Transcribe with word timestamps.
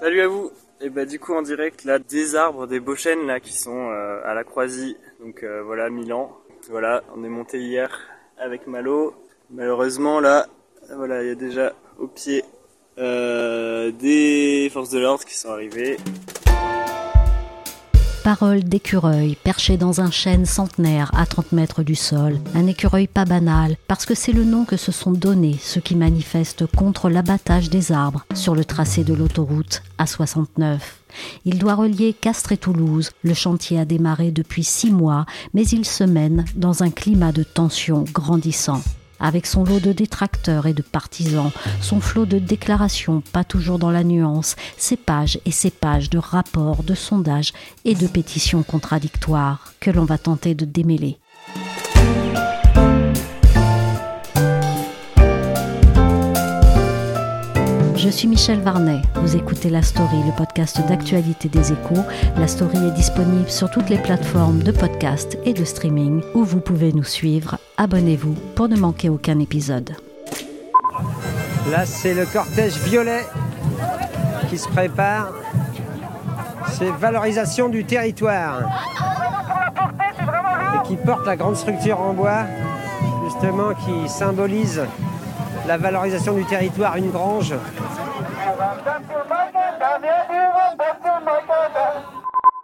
Salut 0.00 0.22
à 0.22 0.28
vous 0.28 0.50
Et 0.80 0.88
bah 0.88 1.04
du 1.04 1.20
coup 1.20 1.34
en 1.34 1.42
direct 1.42 1.84
là 1.84 1.98
des 1.98 2.34
arbres, 2.34 2.66
des 2.66 2.80
beaux 2.80 2.96
chênes 2.96 3.26
là 3.26 3.38
qui 3.38 3.52
sont 3.52 3.90
euh, 3.90 4.22
à 4.24 4.32
la 4.32 4.44
Croisie, 4.44 4.96
donc 5.22 5.42
euh, 5.42 5.62
voilà 5.62 5.90
Milan. 5.90 6.34
Voilà, 6.70 7.04
on 7.14 7.22
est 7.22 7.28
monté 7.28 7.60
hier 7.60 7.90
avec 8.38 8.66
Malo. 8.66 9.14
Malheureusement 9.50 10.18
là, 10.18 10.46
voilà 10.96 11.22
il 11.22 11.28
y 11.28 11.32
a 11.32 11.34
déjà 11.34 11.74
au 11.98 12.06
pied 12.06 12.42
euh, 12.96 13.90
des 13.90 14.70
forces 14.72 14.88
de 14.88 15.00
l'ordre 15.00 15.26
qui 15.26 15.36
sont 15.36 15.50
arrivées. 15.50 15.98
Parole 18.22 18.62
d'écureuil 18.62 19.36
perché 19.42 19.78
dans 19.78 20.02
un 20.02 20.10
chêne 20.10 20.44
centenaire 20.44 21.10
à 21.16 21.24
30 21.24 21.52
mètres 21.52 21.82
du 21.82 21.94
sol. 21.94 22.38
Un 22.54 22.66
écureuil 22.66 23.06
pas 23.06 23.24
banal, 23.24 23.76
parce 23.88 24.04
que 24.04 24.14
c'est 24.14 24.32
le 24.32 24.44
nom 24.44 24.66
que 24.66 24.76
se 24.76 24.92
sont 24.92 25.12
donnés 25.12 25.56
ceux 25.58 25.80
qui 25.80 25.96
manifestent 25.96 26.66
contre 26.66 27.08
l'abattage 27.08 27.70
des 27.70 27.92
arbres 27.92 28.26
sur 28.34 28.54
le 28.54 28.64
tracé 28.66 29.04
de 29.04 29.14
l'autoroute 29.14 29.82
A69. 29.98 30.80
Il 31.46 31.58
doit 31.58 31.74
relier 31.74 32.12
Castres 32.12 32.52
et 32.52 32.58
Toulouse. 32.58 33.10
Le 33.22 33.34
chantier 33.34 33.80
a 33.80 33.86
démarré 33.86 34.30
depuis 34.30 34.64
six 34.64 34.92
mois, 34.92 35.24
mais 35.54 35.64
il 35.64 35.86
se 35.86 36.04
mène 36.04 36.44
dans 36.56 36.82
un 36.82 36.90
climat 36.90 37.32
de 37.32 37.42
tension 37.42 38.04
grandissant 38.12 38.82
avec 39.20 39.46
son 39.46 39.64
lot 39.64 39.80
de 39.80 39.92
détracteurs 39.92 40.66
et 40.66 40.72
de 40.72 40.82
partisans, 40.82 41.50
son 41.80 42.00
flot 42.00 42.26
de 42.26 42.38
déclarations 42.38 43.22
pas 43.32 43.44
toujours 43.44 43.78
dans 43.78 43.90
la 43.90 44.04
nuance, 44.04 44.56
ses 44.76 44.96
pages 44.96 45.38
et 45.44 45.52
ses 45.52 45.70
pages 45.70 46.10
de 46.10 46.18
rapports, 46.18 46.82
de 46.82 46.94
sondages 46.94 47.52
et 47.84 47.94
de 47.94 48.06
pétitions 48.06 48.62
contradictoires 48.62 49.74
que 49.80 49.90
l'on 49.90 50.04
va 50.04 50.18
tenter 50.18 50.54
de 50.54 50.64
démêler. 50.64 51.18
Je 58.10 58.16
suis 58.16 58.26
Michel 58.26 58.58
Varnet. 58.58 59.02
Vous 59.14 59.36
écoutez 59.36 59.70
La 59.70 59.82
Story, 59.82 60.16
le 60.26 60.32
podcast 60.36 60.84
d'actualité 60.88 61.48
des 61.48 61.70
échos. 61.70 62.02
La 62.36 62.48
Story 62.48 62.76
est 62.76 62.90
disponible 62.90 63.48
sur 63.48 63.70
toutes 63.70 63.88
les 63.88 63.98
plateformes 63.98 64.64
de 64.64 64.72
podcast 64.72 65.38
et 65.44 65.54
de 65.54 65.64
streaming 65.64 66.20
où 66.34 66.42
vous 66.42 66.58
pouvez 66.58 66.92
nous 66.92 67.04
suivre. 67.04 67.58
Abonnez-vous 67.76 68.34
pour 68.56 68.68
ne 68.68 68.74
manquer 68.74 69.10
aucun 69.10 69.38
épisode. 69.38 69.94
Là, 71.70 71.86
c'est 71.86 72.12
le 72.14 72.26
cortège 72.26 72.78
violet 72.78 73.24
qui 74.48 74.58
se 74.58 74.68
prépare. 74.68 75.32
C'est 76.72 76.90
valorisation 76.90 77.68
du 77.68 77.84
territoire. 77.84 78.62
Et 80.74 80.88
qui 80.88 80.96
porte 80.96 81.24
la 81.26 81.36
grande 81.36 81.54
structure 81.54 82.00
en 82.00 82.12
bois, 82.12 82.42
justement, 83.24 83.72
qui 83.74 84.08
symbolise 84.08 84.82
la 85.68 85.76
valorisation 85.76 86.34
du 86.34 86.44
territoire, 86.44 86.96
une 86.96 87.12
grange. 87.12 87.54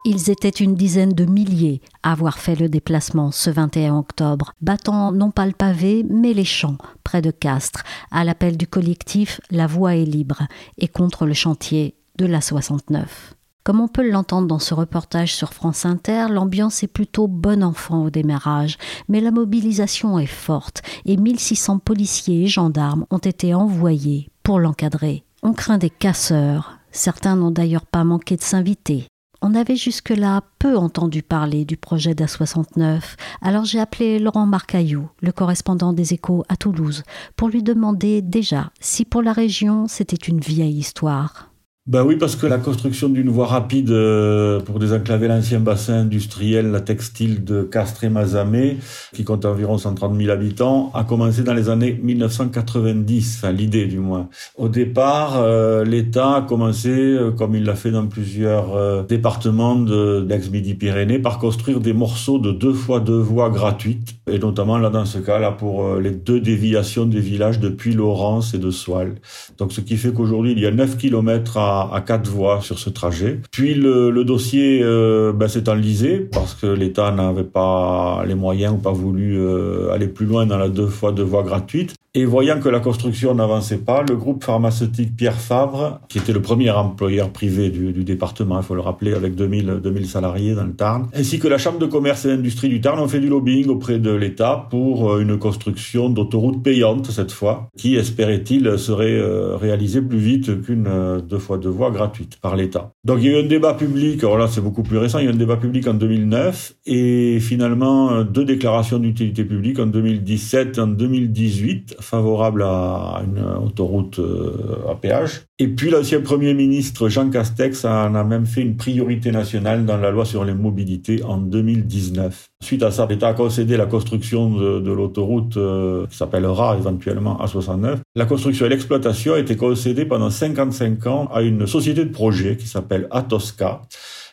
Ils 0.08 0.30
étaient 0.30 0.48
une 0.50 0.76
dizaine 0.76 1.14
de 1.14 1.24
milliers 1.24 1.80
à 2.05 2.12
avoir 2.12 2.39
fait 2.39 2.55
le 2.55 2.68
déplacement 2.68 3.33
ce 3.33 3.50
21 3.50 3.98
octobre, 3.98 4.52
battant 4.61 5.11
non 5.11 5.33
pas 5.33 5.46
le 5.46 5.52
pavé, 5.52 6.06
mais 6.08 6.33
les 6.33 6.44
champs, 6.44 6.78
près 7.02 7.22
de 7.22 7.33
Castres, 7.33 7.83
à 8.12 8.22
l'appel 8.22 8.56
du 8.56 8.68
collectif 8.68 9.40
La 9.50 9.66
Voix 9.66 9.96
est 9.96 10.05
libre 10.05 10.46
et 10.78 10.86
contre 10.86 11.27
le 11.27 11.34
chantier 11.34 11.96
de 12.18 12.24
la 12.24 12.40
69. 12.40 13.34
Comme 13.64 13.80
on 13.80 13.89
peut 13.89 14.08
l'entendre 14.08 14.46
dans 14.46 14.61
ce 14.61 14.74
reportage 14.74 15.34
sur 15.34 15.52
France 15.52 15.84
Inter, 15.84 16.27
l'ambiance 16.30 16.84
est 16.84 16.86
plutôt 16.86 17.27
bon 17.27 17.64
enfant 17.64 18.05
au 18.05 18.11
démarrage, 18.11 18.78
mais 19.08 19.20
la 19.20 19.33
mobilisation 19.33 20.20
est 20.20 20.27
forte 20.27 20.83
et 21.05 21.16
1600 21.16 21.80
policiers 21.80 22.45
et 22.45 22.46
gendarmes 22.46 23.06
ont 23.11 23.18
été 23.18 23.55
envoyés 23.55 24.30
pour 24.45 24.61
l'encadrer. 24.61 25.24
On 25.42 25.52
craint 25.52 25.78
des 25.78 25.90
casseurs, 25.90 26.78
certains 26.92 27.34
n'ont 27.34 27.50
d'ailleurs 27.50 27.86
pas 27.86 28.05
manqué 28.05 28.36
de 28.36 28.42
s'inviter. 28.42 29.08
On 29.42 29.55
avait 29.55 29.77
jusque-là 29.77 30.42
peu 30.58 30.77
entendu 30.77 31.23
parler 31.23 31.64
du 31.64 31.77
projet 31.77 32.14
d'A69, 32.14 33.01
alors 33.42 33.64
j'ai 33.64 33.80
appelé 33.80 34.19
Laurent 34.19 34.47
Marcaillou, 34.47 35.08
le 35.20 35.33
correspondant 35.33 35.92
des 35.92 36.14
échos 36.14 36.45
à 36.48 36.57
Toulouse, 36.57 37.02
pour 37.36 37.48
lui 37.48 37.63
demander 37.63 38.23
déjà 38.23 38.70
si 38.80 39.05
pour 39.05 39.23
la 39.23 39.33
région 39.33 39.86
c'était 39.89 40.17
une 40.17 40.41
vieille 40.41 40.79
histoire. 40.79 41.51
Ben 41.86 42.02
oui, 42.02 42.17
parce 42.17 42.35
que 42.35 42.48
la 42.48 42.58
construction 42.58 43.08
d'une 43.08 43.29
voie 43.29 43.47
rapide 43.47 43.91
euh, 43.91 44.58
pour 44.58 44.80
désenclaver 44.80 45.29
l'ancien 45.29 45.61
bassin 45.61 45.95
industriel, 46.01 46.73
la 46.73 46.80
textile 46.80 47.45
de 47.45 47.63
Castres 47.63 48.02
et 48.02 48.08
Mazamet, 48.08 48.79
qui 49.14 49.23
compte 49.23 49.45
environ 49.45 49.79
130 49.79 50.19
000 50.19 50.30
habitants, 50.30 50.91
a 50.95 51.05
commencé 51.05 51.45
dans 51.45 51.55
les 51.55 51.69
années 51.69 51.96
1990, 52.02 53.36
enfin 53.39 53.52
l'idée 53.52 53.86
du 53.86 54.01
moins. 54.01 54.29
Au 54.57 54.69
départ, 54.69 55.36
euh, 55.36 55.85
l'État 55.85 56.39
a 56.39 56.42
commencé, 56.42 56.91
euh, 56.91 57.30
comme 57.30 57.55
il 57.55 57.63
l'a 57.63 57.77
fait 57.77 57.92
dans 57.92 58.08
plusieurs 58.08 59.07
départements 59.07 59.77
d'ex-Midi-Pyrénées, 59.77 61.20
par 61.20 61.39
construire 61.39 61.79
des 61.79 61.92
morceaux 61.92 62.41
de 62.41 62.51
deux 62.51 62.75
fois 62.75 62.98
deux 62.98 63.20
voies 63.20 63.51
gratuites, 63.51 64.17
et 64.29 64.41
notamment 64.41 64.79
là 64.79 64.91
dans 64.91 65.05
ce 65.05 65.19
cas 65.19 65.39
là 65.39 65.52
pour 65.52 65.95
les 65.98 66.11
deux 66.11 66.41
déviations 66.41 67.07
des 67.07 67.20
villages 67.20 67.61
de 67.61 67.69
Puy-Laurence 67.69 68.55
et 68.55 68.58
de 68.58 68.73
Soile. 68.73 69.14
Donc 69.58 69.73
ce 69.73 69.80
qui 69.80 69.96
fait 69.96 70.13
qu'aujourd'hui 70.13 70.51
il 70.51 70.58
y 70.58 70.67
a 70.67 70.73
9 70.73 70.96
kilomètres 70.96 71.57
à 71.58 71.76
à, 71.92 72.01
quatre 72.01 72.29
voies 72.29 72.61
sur 72.61 72.79
ce 72.79 72.91
trajet. 72.91 73.41
Puis 73.51 73.75
le, 73.75 74.25
dossier 74.25 74.81
euh, 74.83 75.33
ben, 75.33 75.48
s'est 75.48 75.69
enlisé 75.69 76.19
parce 76.33 76.55
que 76.55 76.67
l'État 76.67 77.11
n'avait 77.13 77.45
pas 77.45 78.25
les 78.27 78.35
moyens 78.35 78.75
ou 78.75 78.79
pas 78.79 78.92
voulu 78.92 79.39
euh, 79.39 79.92
aller 79.92 80.09
plus 80.09 80.27
loin 80.27 80.47
dans 80.47 80.59
la 80.59 80.69
deux 80.69 80.89
fois 80.89 81.13
deux 81.13 81.23
voies 81.23 81.42
gratuites. 81.42 81.95
Et 82.16 82.24
voyant 82.24 82.58
que 82.60 82.70
la 82.70 82.80
construction 82.80 83.34
n'avançait 83.34 83.77
pas, 83.77 84.02
le 84.02 84.16
groupe 84.16 84.42
pharmaceutique 84.42 85.14
Pierre 85.14 85.38
Favre, 85.38 86.00
qui 86.08 86.16
était 86.16 86.32
le 86.32 86.40
premier 86.40 86.70
employeur 86.70 87.28
privé 87.28 87.68
du, 87.68 87.92
département, 88.04 88.58
il 88.58 88.64
faut 88.64 88.74
le 88.74 88.80
rappeler, 88.80 89.12
avec 89.12 89.34
2000, 89.34 89.80
2000 89.84 90.06
salariés 90.06 90.54
dans 90.54 90.64
le 90.64 90.72
Tarn, 90.72 91.08
ainsi 91.14 91.38
que 91.38 91.46
la 91.46 91.58
Chambre 91.58 91.78
de 91.78 91.84
commerce 91.84 92.24
et 92.24 92.28
d'industrie 92.28 92.70
du 92.70 92.80
Tarn 92.80 92.98
ont 93.00 93.06
fait 93.06 93.20
du 93.20 93.28
lobbying 93.28 93.68
auprès 93.68 93.98
de 93.98 94.10
l'État 94.10 94.66
pour 94.70 95.12
euh, 95.12 95.20
une 95.20 95.38
construction 95.38 96.08
d'autoroute 96.08 96.62
payante 96.62 97.10
cette 97.10 97.32
fois, 97.32 97.68
qui, 97.77 97.96
espérait-il, 97.96 98.78
serait 98.78 99.20
réalisée 99.60 100.00
plus 100.00 100.16
vite 100.16 100.62
qu'une 100.62 101.20
deux 101.20 101.38
fois 101.38 101.58
deux 101.58 101.68
voies 101.68 101.90
gratuite 101.90 102.38
par 102.40 102.56
l'État. 102.56 102.92
Donc 103.04 103.18
il 103.20 103.27
y 103.27 103.34
a 103.34 103.38
eu 103.38 103.44
un 103.44 103.46
débat 103.46 103.74
public, 103.74 104.24
alors 104.24 104.38
là 104.38 104.48
c'est 104.48 104.62
beaucoup 104.62 104.83
plus 104.83 104.96
récent, 104.96 105.18
il 105.18 105.27
y 105.27 105.28
a 105.28 105.30
eu 105.33 105.34
un 105.34 105.36
débat 105.36 105.58
public 105.58 105.86
en 105.86 105.92
2009 105.92 106.77
et 106.86 107.40
finalement 107.40 108.22
deux 108.22 108.46
déclarations 108.46 108.98
d'utilité 108.98 109.44
publique 109.44 109.78
en 109.78 109.86
2017 109.86 110.78
et 110.78 110.80
en 110.80 110.86
2018 110.86 112.05
favorables 112.06 112.62
à 112.62 113.22
une 113.24 113.44
autoroute 113.44 114.18
euh, 114.18 114.90
à 114.90 114.94
péage. 114.94 115.45
Et 115.58 115.68
puis 115.68 115.89
l'ancien 115.89 116.20
Premier 116.20 116.52
ministre 116.52 117.08
Jean 117.08 117.30
Castex 117.30 117.86
en 117.86 118.14
a 118.14 118.24
même 118.24 118.44
fait 118.44 118.61
une 118.61 118.77
priorité 118.77 119.30
nationale 119.30 119.86
dans 119.86 119.96
la 119.96 120.11
loi 120.11 120.27
sur 120.27 120.44
les 120.44 120.52
mobilités 120.52 121.22
en 121.24 121.39
2019. 121.39 122.50
Suite 122.62 122.83
à 122.83 122.90
ça, 122.90 123.06
l'État 123.06 123.28
a 123.28 123.33
concédé 123.33 123.78
la 123.78 123.86
construction 123.86 124.50
de, 124.50 124.92
l'autoroute 124.92 125.56
euh, 125.56 126.06
qui 126.08 126.16
s'appellera 126.18 126.77
éventuellement 126.77 127.39
A69. 127.42 128.00
La 128.14 128.26
construction 128.26 128.66
et 128.66 128.69
l'exploitation 128.69 129.32
a 129.32 129.38
été 129.38 129.56
concédée 129.56 130.04
pendant 130.04 130.28
55 130.28 131.06
ans 131.06 131.31
à 131.32 131.40
une 131.40 131.66
société 131.66 132.04
de 132.04 132.12
projet 132.12 132.58
qui 132.58 132.66
s'appelle 132.66 133.08
Atosca 133.10 133.81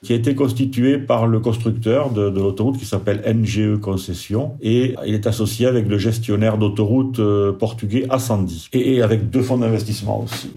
qui 0.04 0.12
a 0.12 0.16
été 0.16 0.36
constitué 0.36 0.98
par 0.98 1.28
le 1.28 1.40
constructeur 1.40 2.12
de, 2.12 2.24
l'autoroute 2.24 2.78
qui 2.78 2.86
s'appelle 2.86 3.24
NGE 3.26 3.80
Concession 3.80 4.58
et 4.62 4.96
il 5.06 5.14
est 5.14 5.28
associé 5.28 5.66
avec 5.66 5.88
le 5.88 5.98
gestionnaire 5.98 6.58
d'autoroute 6.58 7.20
euh, 7.20 7.54
portugais 7.54 8.06
Ascendi 8.10 8.68
et, 8.74 9.02
avec 9.02 9.30
deux 9.30 9.42
fonds 9.42 9.58
d'investissement 9.58 10.24
aussi. 10.24 10.52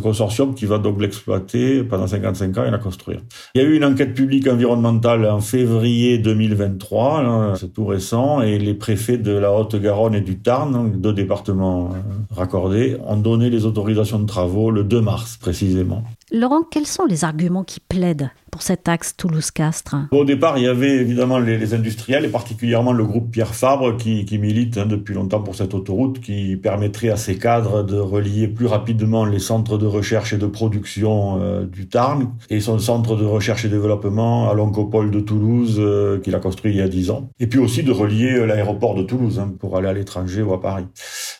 Consortium 0.00 0.54
qui 0.54 0.66
va 0.66 0.78
donc 0.78 1.00
l'exploiter 1.00 1.82
pendant 1.82 2.06
55 2.06 2.58
ans 2.58 2.64
et 2.64 2.70
la 2.70 2.78
construire. 2.78 3.20
Il 3.54 3.62
y 3.62 3.64
a 3.64 3.68
eu 3.68 3.76
une 3.76 3.84
enquête 3.84 4.14
publique 4.14 4.46
environnementale 4.48 5.26
en 5.26 5.40
février 5.40 6.18
2023, 6.18 7.54
c'est 7.56 7.72
tout 7.72 7.86
récent, 7.86 8.42
et 8.42 8.58
les 8.58 8.74
préfets 8.74 9.18
de 9.18 9.32
la 9.32 9.52
Haute-Garonne 9.52 10.14
et 10.14 10.20
du 10.20 10.38
Tarn, 10.38 10.92
deux 11.00 11.12
départements 11.12 11.90
euh, 11.92 12.34
raccordés, 12.34 12.96
ont 13.06 13.16
donné 13.16 13.50
les 13.50 13.66
autorisations 13.66 14.18
de 14.18 14.26
travaux 14.26 14.70
le 14.70 14.84
2 14.84 15.00
mars 15.00 15.36
précisément. 15.36 16.04
Laurent, 16.32 16.62
quels 16.62 16.86
sont 16.86 17.06
les 17.06 17.24
arguments 17.24 17.64
qui 17.64 17.80
plaident 17.80 18.30
pour 18.52 18.62
cet 18.62 18.88
axe 18.88 19.16
Toulouse-Castres? 19.16 19.96
Au 20.12 20.24
départ, 20.24 20.58
il 20.58 20.64
y 20.64 20.68
avait 20.68 20.96
évidemment 20.96 21.40
les, 21.40 21.74
industriels 21.74 22.24
et 22.24 22.28
particulièrement 22.28 22.92
le 22.92 23.04
groupe 23.04 23.32
Pierre 23.32 23.54
Fabre 23.54 23.96
qui, 23.96 24.38
milite 24.38 24.78
hein, 24.78 24.86
depuis 24.86 25.14
longtemps 25.14 25.40
pour 25.40 25.56
cette 25.56 25.74
autoroute 25.74 26.20
qui 26.20 26.56
permettrait 26.56 27.10
à 27.10 27.16
ces 27.16 27.36
cadres 27.36 27.82
de 27.82 27.96
relier 27.96 28.46
plus 28.46 28.66
rapidement 28.66 29.24
les 29.24 29.40
centres 29.40 29.76
de 29.76 29.86
recherche 29.86 30.32
et 30.32 30.38
de 30.38 30.46
production 30.46 31.40
euh, 31.40 31.66
du 31.66 31.88
Tarn 31.88 32.30
et 32.48 32.60
son 32.60 32.78
centre 32.78 33.16
de 33.16 33.24
recherche 33.24 33.64
et 33.64 33.68
développement 33.68 34.48
à 34.50 34.54
l'Oncopole 34.54 35.10
de 35.10 35.20
Toulouse 35.20 35.76
euh, 35.78 36.20
qu'il 36.20 36.34
a 36.36 36.40
construit 36.40 36.72
il 36.72 36.78
y 36.78 36.82
a 36.82 36.88
dix 36.88 37.10
ans. 37.10 37.28
Et 37.40 37.48
puis 37.48 37.58
aussi 37.58 37.82
de 37.82 37.90
relier 37.90 38.34
euh, 38.34 38.46
l'aéroport 38.46 38.94
de 38.94 39.02
Toulouse 39.02 39.40
hein, 39.40 39.52
pour 39.58 39.76
aller 39.76 39.88
à 39.88 39.92
l'étranger 39.92 40.42
ou 40.42 40.52
à 40.52 40.60
Paris. 40.60 40.86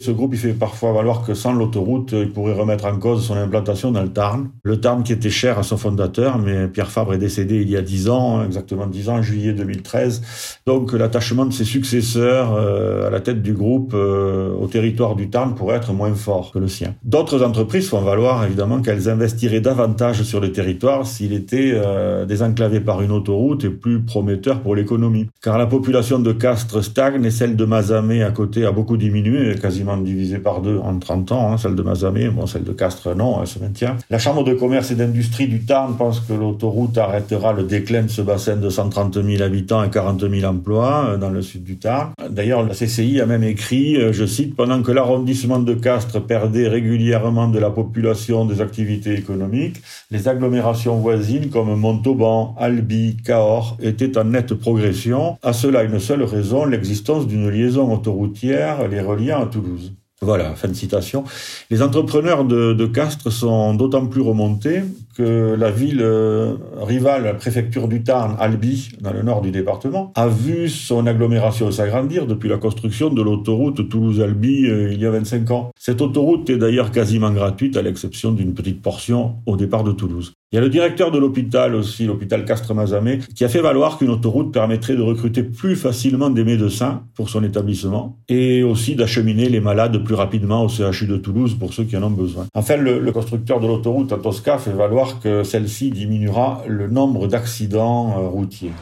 Ce 0.01 0.11
groupe, 0.11 0.33
il 0.33 0.39
fait 0.39 0.53
parfois 0.53 0.93
valoir 0.93 1.23
que 1.25 1.35
sans 1.35 1.53
l'autoroute, 1.53 2.13
il 2.13 2.33
pourrait 2.33 2.55
remettre 2.55 2.87
en 2.87 2.99
cause 2.99 3.27
son 3.27 3.37
implantation 3.37 3.93
dans 3.93 4.03
le 4.03 4.13
Tarn. 4.13 4.51
Tarn 4.81 5.03
qui 5.03 5.13
était 5.13 5.31
cher 5.31 5.59
à 5.59 5.63
son 5.63 5.77
fondateur, 5.77 6.39
mais 6.39 6.69
Pierre 6.69 6.91
Fabre 6.91 7.15
est 7.15 7.19
décédé 7.19 7.61
il 7.61 7.71
y 7.71 7.77
a 7.77 7.83
dix 7.83 8.09
ans, 8.09 8.45
exactement 8.45 8.87
dix 8.87 9.09
ans, 9.09 9.17
en 9.17 9.23
juillet 9.23 9.53
2013. 9.53 10.61
Donc 10.67 10.93
l'attachement 10.93 11.47
de 11.47 11.53
ses 11.53 11.65
successeurs 11.65 12.55
euh, 12.55 13.07
à 13.07 13.11
la 13.11 13.21
tête 13.21 13.43
du 13.43 13.53
groupe 13.53 13.93
euh, 13.95 14.53
au 14.55 14.67
territoire 14.67 15.17
du 15.17 15.31
Tarn 15.31 15.55
pourrait 15.55 15.77
être 15.77 15.93
moins 15.93 16.15
fort 16.15 16.51
que 16.53 16.59
le 16.59 16.69
sien. 16.69 16.95
D'autres 17.05 17.43
entreprises 17.43 17.89
font 17.89 18.01
valoir 18.01 18.45
évidemment 18.45 18.81
qu'elles 18.81 19.09
investiraient 19.09 19.61
davantage 19.61 20.23
sur 20.23 20.41
le 20.41 20.53
territoire 20.53 21.07
s'il 21.07 21.33
était 21.33 21.73
euh, 21.75 22.25
désenclavé 22.25 22.81
par 22.81 23.03
une 23.03 23.13
autoroute 23.13 23.65
et 23.65 23.71
plus 23.71 24.01
prometteur 24.01 24.61
pour 24.61 24.75
l'économie. 24.75 25.29
Car 25.43 25.59
la 25.59 25.67
population 25.67 26.19
de 26.19 26.33
Castres 26.33 26.83
stagne 26.83 27.25
et 27.25 27.31
celle 27.31 27.57
de 27.57 27.65
Mazamet 27.65 28.23
à 28.23 28.31
côté 28.31 28.65
a 28.65 28.73
beaucoup 28.73 28.97
diminué, 28.97 29.55
quasiment 29.57 29.97
divisé 29.97 30.39
par 30.39 30.61
deux 30.61 30.79
en 30.79 30.99
30 30.99 31.33
ans. 31.33 31.53
Hein, 31.53 31.57
celle 31.57 31.75
de 31.75 31.83
Mazamet, 31.83 32.29
bon, 32.29 32.47
celle 32.47 32.65
de 32.65 32.73
Castres 32.73 33.15
non, 33.15 33.39
elle 33.41 33.47
se 33.47 33.59
maintient. 33.59 33.97
La 34.09 34.19
Chambre 34.19 34.45
de 34.45 34.55
commerce 34.55 34.70
et 34.73 34.95
d'industrie 34.95 35.49
du 35.49 35.65
Tarn 35.65 35.97
pense 35.97 36.21
que 36.21 36.33
l'autoroute 36.33 36.97
arrêtera 36.97 37.53
le 37.53 37.65
déclin 37.65 38.03
de 38.03 38.09
ce 38.09 38.23
bassin 38.23 38.57
de 38.57 38.71
130 38.71 39.23
000 39.23 39.43
habitants 39.43 39.83
et 39.83 39.91
40 39.91 40.31
000 40.31 40.45
emplois 40.45 41.07
euh, 41.09 41.17
dans 41.17 41.31
le 41.31 41.43
sud 41.43 41.65
du 41.65 41.79
Tarn. 41.79 42.11
D'ailleurs, 42.31 42.63
la 42.63 42.75
CCI 42.75 43.21
a 43.21 43.27
même 43.27 43.43
écrit, 43.43 43.97
euh, 43.97 44.13
je 44.13 44.25
cite, 44.25 44.55
pendant 44.55 44.83
que 44.83 44.93
l'arrondissement 44.93 45.59
de 45.59 45.75
Castres 45.75 46.25
perdait 46.25 46.69
régulièrement 46.69 47.49
de 47.49 47.59
la 47.59 47.71
population 47.71 48.45
des 48.45 48.61
activités 48.61 49.15
économiques, 49.15 49.83
les 50.11 50.29
agglomérations 50.29 50.97
voisines 50.99 51.51
comme 51.51 51.75
Montauban, 51.75 52.55
Albi, 52.59 53.17
Cahors 53.25 53.77
étaient 53.83 54.17
en 54.19 54.25
nette 54.25 54.55
progression. 54.55 55.37
À 55.43 55.53
cela, 55.53 55.83
une 55.83 55.99
seule 55.99 56.23
raison, 56.23 56.65
l'existence 56.65 57.27
d'une 57.27 57.51
liaison 57.51 57.93
autoroutière 57.93 58.87
les 58.89 59.01
reliant 59.01 59.43
à 59.43 59.47
Toulouse. 59.47 59.93
Voilà, 60.23 60.55
fin 60.55 60.69
de 60.69 60.75
citation. 60.75 61.25
Les 61.71 61.81
entrepreneurs 61.81 62.45
de, 62.45 62.87
Castres 62.87 63.33
sont 63.33 63.75
d'autant 63.75 64.07
plus 64.07 64.21
remontés 64.21 64.83
la 65.21 65.71
ville 65.71 66.01
euh, 66.03 66.55
rivale, 66.81 67.25
la 67.25 67.35
préfecture 67.35 67.89
du 67.89 68.03
Tarn, 68.03 68.37
Albi, 68.39 68.91
dans 69.01 69.13
le 69.13 69.23
nord 69.23 69.41
du 69.41 69.51
département, 69.51 70.13
a 70.15 70.29
vu 70.29 70.69
son 70.69 71.07
agglomération 71.07 71.71
s'agrandir 71.71 72.27
depuis 72.27 72.49
la 72.49 72.59
construction 72.59 73.11
de 73.11 73.23
l'autoroute 73.23 73.89
Toulouse-Albi 73.89 74.67
euh, 74.67 74.93
il 74.93 75.01
y 75.01 75.07
a 75.07 75.11
25 75.11 75.51
ans. 75.51 75.71
Cette 75.79 76.01
autoroute 76.01 76.49
est 76.51 76.59
d'ailleurs 76.59 76.91
quasiment 76.91 77.31
gratuite 77.31 77.77
à 77.77 77.83
l'exception 77.83 78.33
d'une 78.33 78.55
petite 78.55 78.83
portion 78.83 79.37
au 79.47 79.57
départ 79.57 79.85
de 79.85 79.93
Toulouse. 79.93 80.33
Il 80.53 80.57
y 80.57 80.59
a 80.59 80.63
le 80.63 80.69
directeur 80.69 81.13
de 81.13 81.19
l'hôpital 81.21 81.77
aussi, 81.77 82.07
l'hôpital 82.07 82.45
Castres-Mazamet, 82.45 83.21
qui 83.37 83.45
a 83.45 83.49
fait 83.49 83.61
valoir 83.61 83.99
qu'une 83.99 84.11
autoroute 84.11 84.53
permettrait 84.53 84.97
de 84.97 85.01
recruter 85.01 85.45
plus 85.45 85.77
facilement 85.77 86.29
des 86.29 86.43
médecins 86.43 87.05
pour 87.15 87.31
son 87.31 87.45
établissement 87.45 88.17
et 88.29 88.65
aussi 88.65 88.97
d'acheminer 88.97 89.49
les 89.49 89.61
malades 89.61 90.03
plus 90.03 90.17
rapidement 90.17 90.65
au 90.65 90.69
CHU 90.69 91.07
de 91.07 91.19
Toulouse 91.19 91.55
pour 91.55 91.73
ceux 91.73 91.85
qui 91.85 91.97
en 91.97 92.03
ont 92.03 92.11
besoin. 92.11 92.47
Enfin, 92.53 92.77
le, 92.77 93.13
constructeur 93.13 93.61
de 93.61 93.69
l'autoroute, 93.69 94.21
Tosca, 94.23 94.59
fait 94.59 94.73
valoir 94.73 95.10
que 95.19 95.43
celle-ci 95.43 95.91
diminuera 95.91 96.63
le 96.67 96.89
nombre 96.89 97.27
d'accidents 97.27 98.19
euh, 98.19 98.29
routiers. 98.29 98.73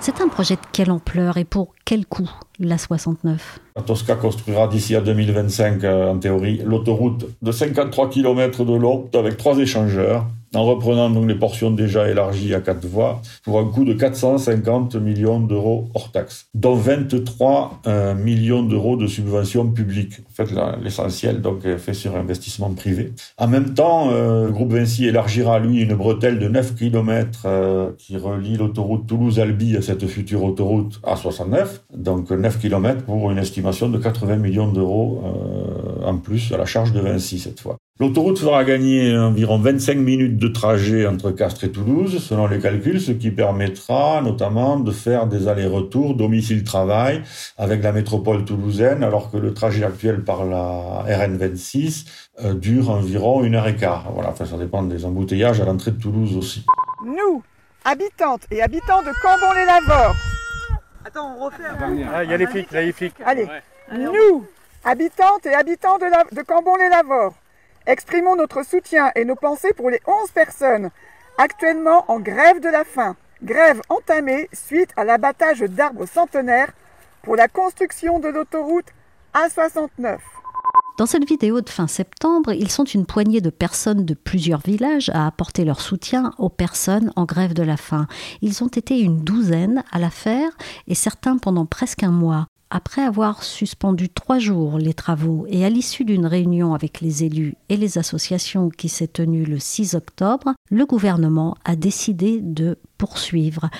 C'est 0.00 0.20
un 0.20 0.28
projet 0.28 0.54
de 0.54 0.60
quelle 0.72 0.92
ampleur 0.92 1.36
et 1.36 1.44
pour 1.44 1.74
quel 1.84 2.06
coût, 2.06 2.30
la 2.60 2.78
69 2.78 3.58
La 3.74 3.82
Tosca 3.82 4.14
construira 4.14 4.68
d'ici 4.68 4.94
à 4.94 5.00
2025, 5.00 5.82
euh, 5.82 6.12
en 6.12 6.18
théorie, 6.18 6.62
l'autoroute 6.64 7.26
de 7.42 7.52
53 7.52 8.10
km 8.10 8.64
de 8.64 8.74
long 8.74 9.08
avec 9.14 9.36
trois 9.36 9.58
échangeurs 9.58 10.26
en 10.54 10.64
reprenant 10.64 11.10
donc 11.10 11.28
les 11.28 11.34
portions 11.34 11.70
déjà 11.70 12.08
élargies 12.08 12.54
à 12.54 12.60
quatre 12.60 12.86
voies, 12.86 13.20
pour 13.42 13.58
un 13.58 13.64
coût 13.64 13.84
de 13.84 13.92
450 13.92 14.96
millions 14.96 15.40
d'euros 15.40 15.88
hors 15.94 16.10
taxes, 16.12 16.46
dont 16.54 16.74
23 16.74 17.80
euh, 17.86 18.14
millions 18.14 18.62
d'euros 18.62 18.96
de 18.96 19.06
subventions 19.06 19.68
publiques. 19.70 20.20
En 20.30 20.34
fait, 20.34 20.54
l'essentiel 20.82 21.40
donc 21.40 21.64
est 21.64 21.78
fait 21.78 21.94
sur 21.94 22.16
investissement 22.16 22.70
privé. 22.70 23.12
En 23.38 23.48
même 23.48 23.74
temps, 23.74 24.10
euh, 24.10 24.46
le 24.46 24.52
groupe 24.52 24.72
Vinci 24.72 25.06
élargira 25.06 25.58
lui 25.58 25.82
une 25.82 25.94
bretelle 25.94 26.38
de 26.38 26.48
9 26.48 26.74
km 26.74 27.42
euh, 27.44 27.90
qui 27.98 28.16
relie 28.16 28.56
l'autoroute 28.56 29.06
Toulouse-Albi 29.06 29.76
à 29.76 29.82
cette 29.82 30.06
future 30.06 30.44
autoroute 30.44 31.00
A69, 31.04 31.80
donc 31.94 32.30
9 32.30 32.58
km 32.58 33.04
pour 33.04 33.30
une 33.30 33.38
estimation 33.38 33.88
de 33.88 33.98
80 33.98 34.36
millions 34.36 34.70
d'euros 34.70 35.22
en 36.06 36.18
plus 36.18 36.52
à 36.52 36.56
la 36.56 36.66
charge 36.66 36.92
de 36.92 37.00
Vinci 37.00 37.38
cette 37.38 37.60
fois. 37.60 37.76
L'autoroute 37.98 38.38
fera 38.38 38.62
gagner 38.62 39.16
environ 39.16 39.58
25 39.58 39.96
minutes 39.96 40.36
de 40.36 40.48
trajet 40.48 41.06
entre 41.06 41.30
Castres 41.30 41.64
et 41.64 41.70
Toulouse, 41.70 42.22
selon 42.22 42.46
les 42.46 42.58
calculs, 42.58 43.00
ce 43.00 43.10
qui 43.12 43.30
permettra 43.30 44.20
notamment 44.20 44.78
de 44.78 44.90
faire 44.90 45.26
des 45.26 45.48
allers-retours 45.48 46.14
domicile-travail 46.14 47.22
avec 47.56 47.82
la 47.82 47.92
métropole 47.92 48.44
toulousaine, 48.44 49.02
alors 49.02 49.30
que 49.30 49.38
le 49.38 49.54
trajet 49.54 49.82
actuel 49.82 50.24
par 50.24 50.44
la 50.44 51.04
RN26 51.08 52.04
euh, 52.44 52.52
dure 52.52 52.90
environ 52.90 53.42
une 53.44 53.54
heure 53.54 53.66
et 53.66 53.76
quart. 53.76 54.12
Voilà, 54.12 54.28
enfin, 54.28 54.44
ça 54.44 54.58
dépend 54.58 54.82
des 54.82 55.06
embouteillages 55.06 55.62
à 55.62 55.64
l'entrée 55.64 55.92
de 55.92 55.98
Toulouse 55.98 56.36
aussi. 56.36 56.66
Nous, 57.02 57.42
habitantes 57.82 58.42
et 58.50 58.60
habitants 58.60 59.00
de 59.00 59.12
Cambon-les-Lavores. 59.22 60.16
Attends, 61.02 61.34
on 61.38 61.46
refait. 61.46 61.62
Ah, 62.12 62.24
il 62.24 62.30
y 62.30 62.34
a 62.34 62.36
les 62.36 62.46
flics, 62.46 62.70
là, 62.72 62.82
les 62.82 62.92
flics. 62.92 63.14
Allez, 63.24 63.46
nous, 63.96 64.44
habitantes 64.86 65.44
et 65.46 65.54
habitants 65.54 65.98
de, 65.98 66.42
Cambon-les-Lavores 66.42 67.34
Exprimons 67.86 68.36
notre 68.36 68.64
soutien 68.64 69.10
et 69.16 69.24
nos 69.24 69.34
pensées 69.34 69.72
pour 69.76 69.90
les 69.90 70.00
11 70.06 70.30
personnes 70.30 70.90
actuellement 71.38 72.04
en 72.08 72.20
grève 72.20 72.60
de 72.60 72.68
la 72.68 72.84
faim. 72.84 73.16
Grève 73.42 73.82
entamée 73.88 74.48
suite 74.52 74.90
à 74.96 75.04
l'abattage 75.04 75.60
d'arbres 75.60 76.06
centenaires 76.06 76.72
pour 77.22 77.36
la 77.36 77.48
construction 77.48 78.20
de 78.20 78.28
l'autoroute 78.28 78.86
A69. 79.34 80.18
Dans 80.98 81.06
cette 81.06 81.28
vidéo 81.28 81.60
de 81.60 81.68
fin 81.68 81.88
septembre, 81.88 82.52
ils 82.52 82.70
sont 82.70 82.84
une 82.84 83.06
poignée 83.06 83.40
de 83.40 83.50
personnes 83.50 84.04
de 84.04 84.14
plusieurs 84.14 84.60
villages 84.60 85.10
à 85.10 85.26
apporter 85.26 85.64
leur 85.64 85.80
soutien 85.80 86.32
aux 86.38 86.48
personnes 86.48 87.12
en 87.16 87.24
grève 87.24 87.52
de 87.52 87.62
la 87.62 87.76
faim. 87.76 88.06
Ils 88.40 88.64
ont 88.64 88.68
été 88.68 89.00
une 89.00 89.22
douzaine 89.22 89.82
à 89.90 89.98
la 89.98 90.10
faire 90.10 90.50
et 90.86 90.94
certains 90.94 91.38
pendant 91.38 91.66
presque 91.66 92.02
un 92.02 92.12
mois. 92.12 92.46
Après 92.68 93.02
avoir 93.02 93.44
suspendu 93.44 94.08
trois 94.08 94.40
jours 94.40 94.78
les 94.78 94.92
travaux 94.92 95.46
et 95.48 95.64
à 95.64 95.70
l'issue 95.70 96.04
d'une 96.04 96.26
réunion 96.26 96.74
avec 96.74 97.00
les 97.00 97.22
élus 97.22 97.54
et 97.68 97.76
les 97.76 97.96
associations 97.96 98.70
qui 98.70 98.88
s'est 98.88 99.06
tenue 99.06 99.44
le 99.44 99.60
6 99.60 99.94
octobre, 99.94 100.52
le 100.68 100.84
gouvernement 100.84 101.56
a 101.64 101.76
décidé 101.76 102.40
de 102.40 102.76
poursuivre. 102.98 103.70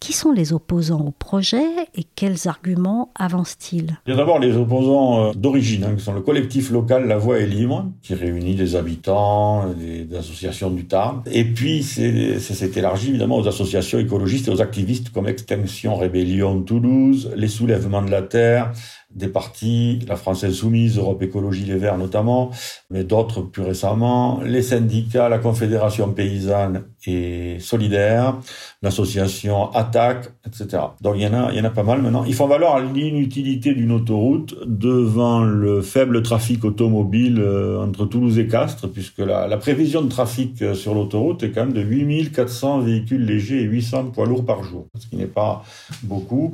Qui 0.00 0.14
sont 0.14 0.32
les 0.32 0.54
opposants 0.54 1.02
au 1.02 1.10
projet 1.10 1.62
et 1.94 2.04
quels 2.16 2.48
arguments 2.48 3.10
avancent-ils? 3.14 3.98
D'abord 4.06 4.38
les 4.38 4.56
opposants 4.56 5.28
euh, 5.28 5.32
d'origine, 5.34 5.84
hein, 5.84 5.94
qui 5.94 6.02
sont 6.02 6.14
le 6.14 6.22
collectif 6.22 6.70
local 6.70 7.06
La 7.06 7.18
Voix 7.18 7.38
est 7.38 7.46
libre, 7.46 7.86
qui 8.00 8.14
réunit 8.14 8.54
des 8.54 8.76
habitants, 8.76 9.66
des, 9.74 10.08
associations 10.16 10.70
du 10.70 10.86
Tarn. 10.86 11.22
Et 11.30 11.44
puis, 11.44 11.82
ça 11.82 12.54
s'est 12.54 12.72
élargi 12.76 13.10
évidemment 13.10 13.36
aux 13.36 13.46
associations 13.46 13.98
écologistes 13.98 14.48
et 14.48 14.50
aux 14.50 14.62
activistes 14.62 15.10
comme 15.10 15.28
Extinction 15.28 15.96
Rébellion 15.96 16.62
Toulouse, 16.62 17.30
les 17.36 17.48
Soulèvements 17.48 18.02
de 18.02 18.10
la 18.10 18.22
Terre, 18.22 18.72
des 19.14 19.28
partis, 19.28 19.98
la 20.06 20.16
France 20.16 20.44
Insoumise, 20.44 20.98
Europe 20.98 21.22
Écologie 21.22 21.64
Les 21.64 21.76
Verts 21.76 21.98
notamment, 21.98 22.50
mais 22.90 23.02
d'autres 23.02 23.42
plus 23.42 23.62
récemment, 23.62 24.40
les 24.44 24.62
syndicats, 24.62 25.28
la 25.28 25.38
Confédération 25.38 26.12
paysanne 26.12 26.84
et 27.06 27.56
solidaire, 27.58 28.36
l'association 28.82 29.72
Attaque, 29.72 30.30
etc. 30.46 30.82
Donc 31.00 31.14
il 31.16 31.22
y 31.22 31.26
en 31.26 31.34
a, 31.34 31.50
il 31.50 31.58
y 31.58 31.60
en 31.60 31.64
a 31.64 31.70
pas 31.70 31.82
mal 31.82 32.02
maintenant. 32.02 32.24
Ils 32.24 32.34
font 32.34 32.46
valoir 32.46 32.80
l'inutilité 32.80 33.74
d'une 33.74 33.92
autoroute 33.92 34.54
devant 34.66 35.42
le 35.42 35.82
faible 35.82 36.22
trafic 36.22 36.64
automobile 36.64 37.40
euh, 37.40 37.82
entre 37.82 38.04
Toulouse 38.04 38.38
et 38.38 38.46
Castres, 38.46 38.88
puisque 38.88 39.18
la, 39.18 39.56
prévision 39.56 40.02
de 40.02 40.08
trafic 40.08 40.62
euh, 40.62 40.74
sur 40.74 40.94
l'autoroute 40.94 41.42
est 41.42 41.50
quand 41.50 41.66
même 41.66 41.72
de 41.72 41.82
8400 41.82 42.80
véhicules 42.80 43.24
légers 43.24 43.60
et 43.60 43.64
800 43.64 44.06
poids 44.06 44.26
lourds 44.26 44.44
par 44.44 44.62
jour, 44.62 44.86
ce 44.98 45.06
qui 45.06 45.16
n'est 45.16 45.26
pas 45.26 45.64
beaucoup. 46.02 46.52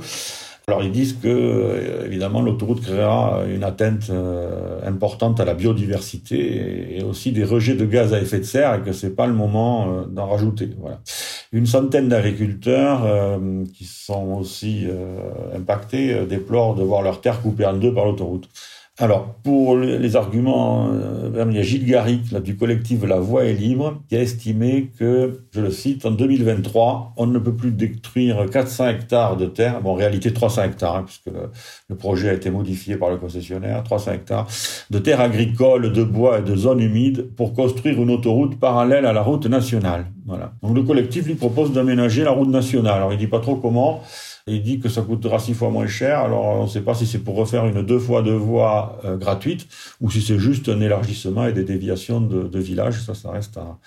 Alors 0.68 0.82
ils 0.82 0.90
disent 0.90 1.16
que 1.22 1.28
euh, 1.28 2.06
évidemment 2.06 2.42
l'autoroute 2.42 2.82
créera 2.82 3.44
une 3.46 3.62
atteinte 3.62 4.10
euh, 4.10 4.80
importante 4.84 5.38
à 5.38 5.44
la 5.44 5.54
biodiversité 5.54 6.98
et 6.98 7.04
aussi 7.04 7.30
des 7.30 7.44
rejets 7.44 7.76
de 7.76 7.84
gaz 7.84 8.12
à 8.12 8.20
effet 8.20 8.40
de 8.40 8.44
serre 8.44 8.74
et 8.74 8.80
que 8.82 8.90
c'est 8.90 9.14
pas 9.14 9.28
le 9.28 9.32
moment 9.32 9.86
euh, 9.88 10.06
d'en 10.06 10.26
rajouter. 10.26 10.68
Voilà. 10.80 10.98
Une 11.52 11.66
centaine 11.66 12.08
d'agriculteurs 12.08 13.38
qui 13.72 13.84
sont 13.84 14.32
aussi 14.40 14.88
impactés 15.54 16.26
déplorent 16.26 16.74
de 16.74 16.82
voir 16.82 17.02
leurs 17.02 17.20
terres 17.20 17.40
coupées 17.40 17.64
en 17.64 17.74
deux 17.74 17.94
par 17.94 18.04
l'autoroute. 18.04 18.48
Alors, 18.98 19.34
pour 19.42 19.76
les 19.76 20.16
arguments, 20.16 20.88
euh, 20.90 21.44
il 21.50 21.54
y 21.54 21.58
a 21.58 21.62
Gilles 21.62 21.84
Garrick, 21.84 22.32
là, 22.32 22.40
du 22.40 22.56
collectif 22.56 23.04
La 23.04 23.20
Voix 23.20 23.44
est 23.44 23.52
libre, 23.52 24.00
qui 24.08 24.16
a 24.16 24.22
estimé 24.22 24.90
que, 24.98 25.42
je 25.52 25.60
le 25.60 25.70
cite, 25.70 26.06
en 26.06 26.12
2023, 26.12 27.12
on 27.18 27.26
ne 27.26 27.38
peut 27.38 27.54
plus 27.54 27.72
détruire 27.72 28.48
400 28.50 28.88
hectares 28.88 29.36
de 29.36 29.44
terre, 29.44 29.82
bon, 29.82 29.90
en 29.90 29.94
réalité 29.94 30.32
300 30.32 30.62
hectares, 30.62 30.96
hein, 30.96 31.04
puisque 31.04 31.26
le, 31.26 31.96
projet 31.96 32.30
a 32.30 32.32
été 32.32 32.48
modifié 32.50 32.96
par 32.96 33.10
le 33.10 33.18
concessionnaire, 33.18 33.82
300 33.82 34.12
hectares 34.12 34.46
de 34.88 34.98
terres 34.98 35.20
agricoles, 35.20 35.92
de 35.92 36.02
bois 36.02 36.38
et 36.38 36.42
de 36.42 36.56
zones 36.56 36.80
humides 36.80 37.34
pour 37.36 37.52
construire 37.52 38.00
une 38.00 38.10
autoroute 38.10 38.58
parallèle 38.58 39.04
à 39.04 39.12
la 39.12 39.20
route 39.20 39.46
nationale. 39.46 40.06
Voilà. 40.24 40.52
Donc 40.62 40.74
le 40.74 40.82
collectif 40.82 41.26
lui 41.26 41.34
propose 41.34 41.72
d'aménager 41.72 42.24
la 42.24 42.30
route 42.30 42.48
nationale. 42.48 42.94
Alors 42.94 43.12
il 43.12 43.18
dit 43.18 43.26
pas 43.26 43.40
trop 43.40 43.56
comment, 43.56 44.02
il 44.48 44.62
dit 44.62 44.78
que 44.78 44.88
ça 44.88 45.02
coûtera 45.02 45.38
six 45.38 45.54
fois 45.54 45.70
moins 45.70 45.88
cher. 45.88 46.20
Alors 46.20 46.44
on 46.44 46.64
ne 46.64 46.68
sait 46.68 46.80
pas 46.80 46.94
si 46.94 47.06
c'est 47.06 47.18
pour 47.18 47.34
refaire 47.36 47.66
une 47.66 47.82
deux 47.82 47.98
fois 47.98 48.22
deux 48.22 48.36
voies 48.36 48.98
euh, 49.04 49.16
gratuite 49.16 49.66
ou 50.00 50.10
si 50.10 50.20
c'est 50.20 50.38
juste 50.38 50.68
un 50.68 50.80
élargissement 50.80 51.46
et 51.46 51.52
des 51.52 51.64
déviations 51.64 52.20
de, 52.20 52.44
de 52.44 52.58
villages. 52.60 53.02
Ça, 53.04 53.14
ça 53.14 53.30
reste 53.30 53.56
à, 53.56 53.78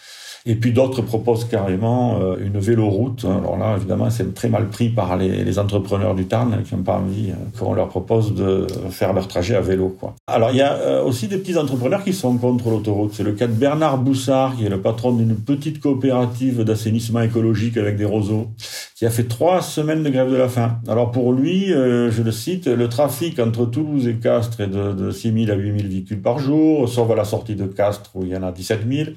et 0.45 0.55
puis 0.55 0.71
d'autres 0.71 1.01
proposent 1.01 1.45
carrément 1.45 2.19
euh, 2.21 2.37
une 2.41 2.59
véloroute. 2.59 3.25
Alors 3.25 3.57
là, 3.57 3.75
évidemment, 3.75 4.09
c'est 4.09 4.33
très 4.33 4.49
mal 4.49 4.69
pris 4.69 4.89
par 4.89 5.17
les, 5.17 5.59
entrepreneurs 5.59 6.15
du 6.15 6.25
Tarn 6.25 6.63
qui 6.63 6.75
n'ont 6.75 6.83
pas 6.83 6.95
envie 6.95 7.31
euh, 7.31 7.59
qu'on 7.59 7.73
leur 7.73 7.89
propose 7.89 8.33
de 8.33 8.65
faire 8.89 9.13
leur 9.13 9.27
trajet 9.27 9.55
à 9.55 9.61
vélo. 9.61 9.97
Alors 10.27 10.51
il 10.51 10.57
y 10.57 10.61
a 10.61 10.73
euh, 10.73 11.03
aussi 11.03 11.27
des 11.27 11.37
petits 11.37 11.57
entrepreneurs 11.57 12.03
qui 12.03 12.13
sont 12.13 12.37
contre 12.37 12.69
l'autoroute. 12.69 13.13
C'est 13.13 13.23
le 13.23 13.33
cas 13.33 13.47
de 13.47 13.53
Bernard 13.53 13.97
Boussard, 13.97 14.55
qui 14.55 14.65
est 14.65 14.69
le 14.69 14.81
patron 14.81 15.11
d'une 15.11 15.35
petite 15.35 15.79
coopérative 15.79 16.63
d'assainissement 16.63 17.21
écologique 17.21 17.77
avec 17.77 17.97
des 17.97 18.05
roseaux, 18.05 18.47
qui 18.95 19.05
a 19.05 19.09
fait 19.09 19.25
trois 19.25 19.61
semaines 19.61 20.03
de 20.03 20.09
grève 20.09 20.31
de 20.31 20.37
la 20.37 20.48
Alors 20.87 21.11
pour 21.11 21.33
lui, 21.33 21.67
je 21.67 22.21
le 22.21 22.31
cite, 22.31 22.67
le 22.67 22.89
trafic 22.89 23.39
entre 23.39 23.65
Toulouse 23.65 24.07
et 24.07 24.15
Castres 24.15 24.61
est 24.61 24.67
de, 24.67 24.93
de 24.93 25.11
6 25.11 25.45
000 25.45 25.51
à 25.51 25.55
8 25.55 25.79
000 25.79 25.89
véhicules 25.89 26.21
par 26.21 26.39
jour, 26.39 26.87
sauf 26.87 27.09
à 27.11 27.15
la 27.15 27.25
sortie 27.25 27.55
de 27.55 27.65
Castres 27.65 28.11
où 28.15 28.23
il 28.23 28.29
y 28.29 28.37
en 28.37 28.43
a 28.43 28.51
17 28.51 28.81
000. 28.89 29.09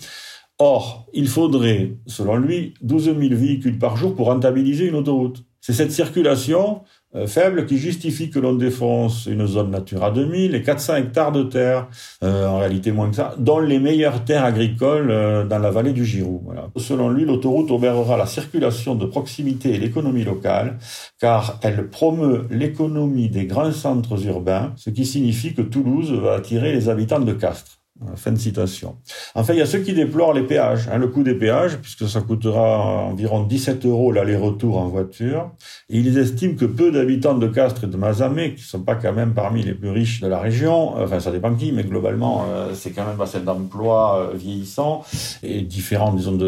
Or, 0.58 1.06
il 1.12 1.28
faudrait, 1.28 1.96
selon 2.06 2.36
lui, 2.36 2.74
12 2.82 3.04
000 3.04 3.18
véhicules 3.34 3.78
par 3.78 3.96
jour 3.96 4.14
pour 4.14 4.26
rentabiliser 4.26 4.86
une 4.86 4.94
autoroute. 4.94 5.44
C'est 5.60 5.72
cette 5.72 5.92
circulation 5.92 6.82
euh, 6.82 7.01
faible 7.26 7.66
qui 7.66 7.78
justifie 7.78 8.30
que 8.30 8.38
l'on 8.38 8.54
défonce 8.54 9.26
une 9.26 9.46
zone 9.46 9.70
Natura 9.70 10.10
2000 10.10 10.54
et 10.54 10.62
400 10.62 10.96
hectares 10.96 11.32
de 11.32 11.42
terre, 11.42 11.88
euh, 12.22 12.46
en 12.46 12.58
réalité 12.58 12.92
moins 12.92 13.10
que 13.10 13.16
ça, 13.16 13.34
dont 13.38 13.58
les 13.58 13.78
meilleures 13.78 14.24
terres 14.24 14.44
agricoles 14.44 15.10
euh, 15.10 15.44
dans 15.44 15.58
la 15.58 15.70
vallée 15.70 15.92
du 15.92 16.04
Giroux. 16.04 16.40
Voilà. 16.44 16.68
Selon 16.76 17.10
lui, 17.10 17.24
l'autoroute 17.24 17.70
obérera 17.70 18.16
la 18.16 18.26
circulation 18.26 18.94
de 18.94 19.06
proximité 19.06 19.74
et 19.74 19.78
l'économie 19.78 20.24
locale, 20.24 20.78
car 21.20 21.58
elle 21.62 21.88
promeut 21.88 22.46
l'économie 22.50 23.28
des 23.28 23.46
grands 23.46 23.72
centres 23.72 24.26
urbains, 24.26 24.72
ce 24.76 24.90
qui 24.90 25.04
signifie 25.04 25.54
que 25.54 25.62
Toulouse 25.62 26.12
va 26.12 26.34
attirer 26.34 26.72
les 26.72 26.88
habitants 26.88 27.20
de 27.20 27.32
Castres. 27.32 27.81
Fin 28.16 28.32
de 28.32 28.38
citation. 28.38 28.96
Enfin, 29.34 29.52
il 29.52 29.58
y 29.58 29.62
a 29.62 29.66
ceux 29.66 29.80
qui 29.80 29.92
déplorent 29.92 30.34
les 30.34 30.42
péages, 30.42 30.88
hein, 30.92 30.98
le 30.98 31.08
coût 31.08 31.22
des 31.22 31.34
péages, 31.34 31.76
puisque 31.78 32.08
ça 32.08 32.20
coûtera 32.20 33.06
environ 33.06 33.42
17 33.44 33.86
euros 33.86 34.12
l'aller-retour 34.12 34.78
en 34.78 34.88
voiture. 34.88 35.50
Et 35.88 35.98
ils 35.98 36.18
estiment 36.18 36.54
que 36.54 36.64
peu 36.64 36.90
d'habitants 36.90 37.36
de 37.36 37.46
Castres 37.46 37.84
et 37.84 37.86
de 37.86 37.96
Mazamet, 37.96 38.54
qui 38.54 38.62
sont 38.62 38.80
pas 38.80 38.94
quand 38.94 39.12
même 39.12 39.34
parmi 39.34 39.62
les 39.62 39.74
plus 39.74 39.90
riches 39.90 40.20
de 40.20 40.28
la 40.28 40.38
région, 40.38 40.96
enfin 40.96 41.20
ça 41.20 41.30
dépend 41.30 41.54
qui, 41.54 41.72
mais 41.72 41.84
globalement 41.84 42.44
euh, 42.50 42.70
c'est 42.74 42.90
quand 42.90 43.02
même 43.02 43.14
un 43.14 43.16
bassin 43.16 43.40
d'emploi 43.40 44.30
euh, 44.32 44.36
vieillissant 44.36 45.04
et 45.42 45.62
différent, 45.62 46.12
disons, 46.12 46.38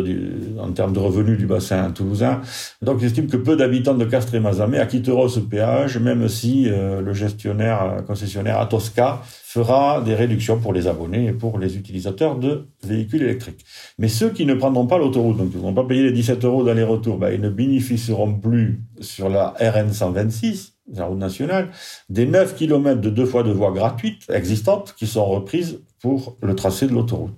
en 0.60 0.72
termes 0.72 0.92
de 0.92 0.98
revenus 0.98 1.38
du 1.38 1.46
bassin 1.46 1.90
toulousain. 1.90 2.40
Donc 2.82 2.98
ils 3.00 3.06
estiment 3.06 3.28
que 3.28 3.36
peu 3.36 3.56
d'habitants 3.56 3.94
de 3.94 4.04
Castres 4.04 4.34
et 4.34 4.40
Mazamet 4.40 4.78
acquitteront 4.78 5.28
ce 5.28 5.40
péage, 5.40 5.98
même 5.98 6.28
si 6.28 6.68
euh, 6.68 7.00
le 7.00 7.12
gestionnaire 7.12 8.02
concessionnaire 8.06 8.58
Atosca 8.60 9.22
fera 9.54 10.00
des 10.00 10.16
réductions 10.16 10.58
pour 10.58 10.72
les 10.72 10.88
abonnés 10.88 11.26
et 11.26 11.32
pour 11.32 11.43
les 11.58 11.76
utilisateurs 11.76 12.36
de 12.38 12.68
véhicules 12.82 13.22
électriques. 13.22 13.64
Mais 13.98 14.08
ceux 14.08 14.30
qui 14.30 14.46
ne 14.46 14.54
prendront 14.54 14.86
pas 14.86 14.98
l'autoroute, 14.98 15.36
donc 15.36 15.50
ils 15.52 15.58
ne 15.58 15.62
vont 15.62 15.74
pas 15.74 15.84
payer 15.84 16.02
les 16.02 16.12
17 16.12 16.44
euros 16.44 16.64
d'aller-retour, 16.64 17.18
ben, 17.18 17.30
ils 17.30 17.40
ne 17.40 17.50
bénéficieront 17.50 18.34
plus 18.34 18.80
sur 19.00 19.28
la 19.28 19.54
RN 19.60 19.92
126, 19.92 20.74
la 20.94 21.06
route 21.06 21.18
nationale, 21.18 21.70
des 22.08 22.26
9 22.26 22.56
km 22.56 23.00
de 23.00 23.10
deux 23.10 23.26
fois 23.26 23.42
de 23.42 23.52
voies 23.52 23.72
gratuites 23.72 24.22
existantes 24.30 24.94
qui 24.96 25.06
sont 25.06 25.24
reprises 25.24 25.80
pour 26.00 26.36
le 26.42 26.54
tracé 26.54 26.86
de 26.86 26.92
l'autoroute. 26.92 27.34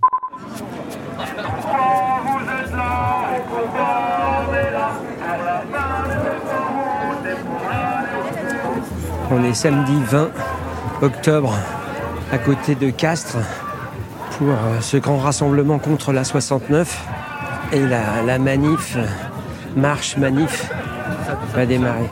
On 9.29 9.43
est 9.43 9.55
samedi 9.55 9.93
20 10.11 10.31
octobre 11.03 11.53
à 12.33 12.39
côté 12.39 12.75
de 12.75 12.91
Castres 12.91 13.39
pour 14.39 14.49
euh, 14.49 14.81
ce 14.81 14.97
grand 14.97 15.19
rassemblement 15.19 15.79
contre 15.79 16.13
la 16.13 16.25
69 16.25 17.05
et 17.73 17.81
la, 17.81 18.23
la 18.23 18.39
manif, 18.39 18.97
marche 19.77 20.17
manif 20.17 20.71
va 21.55 21.67
démarrer. 21.67 22.11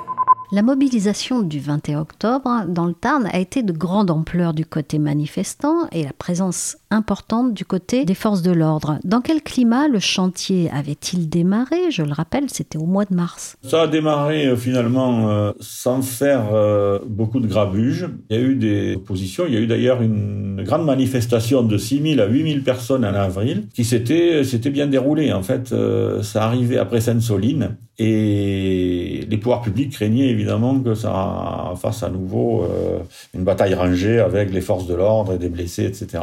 La 0.52 0.62
mobilisation 0.62 1.40
du 1.40 1.58
21 1.58 2.00
octobre 2.00 2.64
dans 2.68 2.84
le 2.84 2.92
Tarn 2.92 3.26
a 3.32 3.38
été 3.38 3.62
de 3.62 3.72
grande 3.72 4.10
ampleur 4.10 4.52
du 4.52 4.66
côté 4.66 4.98
manifestant 4.98 5.88
et 5.90 6.04
la 6.04 6.12
présence 6.12 6.76
importante 6.90 7.54
du 7.54 7.64
côté 7.64 8.04
des 8.04 8.14
forces 8.14 8.42
de 8.42 8.52
l'ordre. 8.52 8.98
Dans 9.04 9.20
quel 9.20 9.42
climat 9.42 9.88
le 9.88 9.98
chantier 9.98 10.70
avait-il 10.70 11.28
démarré? 11.28 11.90
Je 11.90 12.02
le 12.02 12.12
rappelle, 12.12 12.44
c'était 12.48 12.78
au 12.78 12.84
mois 12.84 13.06
de 13.06 13.14
mars. 13.14 13.56
Ça 13.62 13.82
a 13.82 13.86
démarré 13.88 14.46
euh, 14.46 14.56
finalement 14.56 15.30
euh, 15.30 15.52
sans 15.60 16.02
faire 16.02 16.50
euh, 16.52 16.98
beaucoup 17.06 17.40
de 17.40 17.46
grabuge. 17.46 18.08
Il 18.30 18.36
y 18.36 18.38
a 18.38 18.42
eu 18.42 18.54
des 18.54 18.94
oppositions. 18.96 19.44
Il 19.48 19.54
y 19.54 19.56
a 19.56 19.60
eu 19.60 19.66
d'ailleurs 19.66 20.02
une 20.02 20.62
grande 20.62 20.84
manifestation 20.84 21.62
de 21.62 21.76
6 21.76 22.16
000 22.16 22.20
à 22.20 22.26
8 22.26 22.50
000 22.52 22.64
personnes 22.64 23.04
en 23.04 23.14
avril 23.14 23.64
qui 23.74 23.84
s'était 23.84 24.70
bien 24.70 24.86
déroulée. 24.86 25.32
En 25.32 25.42
fait, 25.42 25.74
ça 26.22 26.44
arrivait 26.44 26.78
après 26.78 27.00
Sainte-Soline 27.00 27.76
et 27.98 29.03
les 29.28 29.36
pouvoirs 29.36 29.62
publics 29.62 29.92
craignaient 29.92 30.28
évidemment 30.28 30.78
que 30.80 30.94
ça 30.94 31.74
fasse 31.80 32.02
à 32.02 32.10
nouveau 32.10 32.66
une 33.34 33.44
bataille 33.44 33.74
rangée 33.74 34.20
avec 34.20 34.52
les 34.52 34.60
forces 34.60 34.86
de 34.86 34.94
l'ordre 34.94 35.34
et 35.34 35.38
des 35.38 35.48
blessés, 35.48 35.84
etc. 35.84 36.22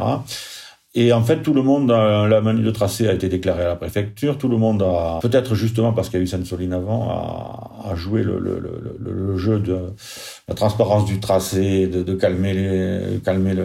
Et 0.94 1.12
en 1.12 1.22
fait, 1.22 1.42
tout 1.42 1.54
le 1.54 1.62
monde, 1.62 1.90
la 1.90 2.40
manie 2.42 2.62
de 2.62 2.70
tracé 2.70 3.08
a 3.08 3.14
été 3.14 3.30
déclarée 3.30 3.62
à 3.62 3.68
la 3.68 3.76
préfecture. 3.76 4.36
Tout 4.36 4.48
le 4.48 4.58
monde 4.58 4.82
a, 4.82 5.20
peut-être 5.22 5.54
justement 5.54 5.94
parce 5.94 6.10
qu'il 6.10 6.18
y 6.18 6.22
a 6.22 6.24
eu 6.24 6.26
Sainte-Soline 6.26 6.74
avant, 6.74 7.08
a, 7.84 7.94
joué 7.94 8.22
le, 8.22 9.36
jeu 9.38 9.58
de 9.58 9.78
la 10.48 10.54
transparence 10.54 11.06
du 11.06 11.18
tracé, 11.18 11.86
de, 11.86 12.14
calmer 12.14 12.52
les, 12.52 13.18
calmer 13.24 13.54
le, 13.54 13.64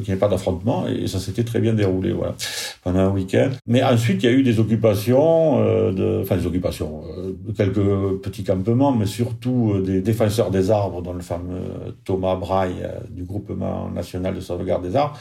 qu'il 0.00 0.12
n'y 0.12 0.16
ait 0.16 0.20
pas 0.20 0.26
d'affrontement. 0.26 0.86
Et 0.88 1.06
ça 1.06 1.20
s'était 1.20 1.44
très 1.44 1.60
bien 1.60 1.74
déroulé, 1.74 2.12
voilà, 2.12 2.34
pendant 2.82 3.00
un 3.00 3.10
week-end. 3.10 3.50
Mais 3.68 3.84
ensuite, 3.84 4.24
il 4.24 4.26
y 4.26 4.32
a 4.32 4.32
eu 4.32 4.42
des 4.42 4.58
occupations, 4.58 5.60
euh, 5.62 5.92
de, 5.92 6.22
enfin 6.22 6.36
des 6.36 6.46
occupations, 6.46 7.02
euh, 7.16 7.32
quelques 7.56 8.20
petits 8.20 8.42
campements, 8.42 8.90
mais 8.90 9.06
surtout 9.06 9.74
euh, 9.74 9.82
des 9.82 10.00
défenseurs 10.00 10.50
des 10.50 10.72
arbres, 10.72 11.02
dont 11.02 11.12
le 11.12 11.20
fameux 11.20 11.62
Thomas 12.04 12.34
Braille 12.34 12.82
euh, 12.82 12.98
du 13.10 13.22
groupement 13.22 13.88
national 13.90 14.34
de 14.34 14.40
sauvegarde 14.40 14.82
des 14.82 14.96
arbres, 14.96 15.16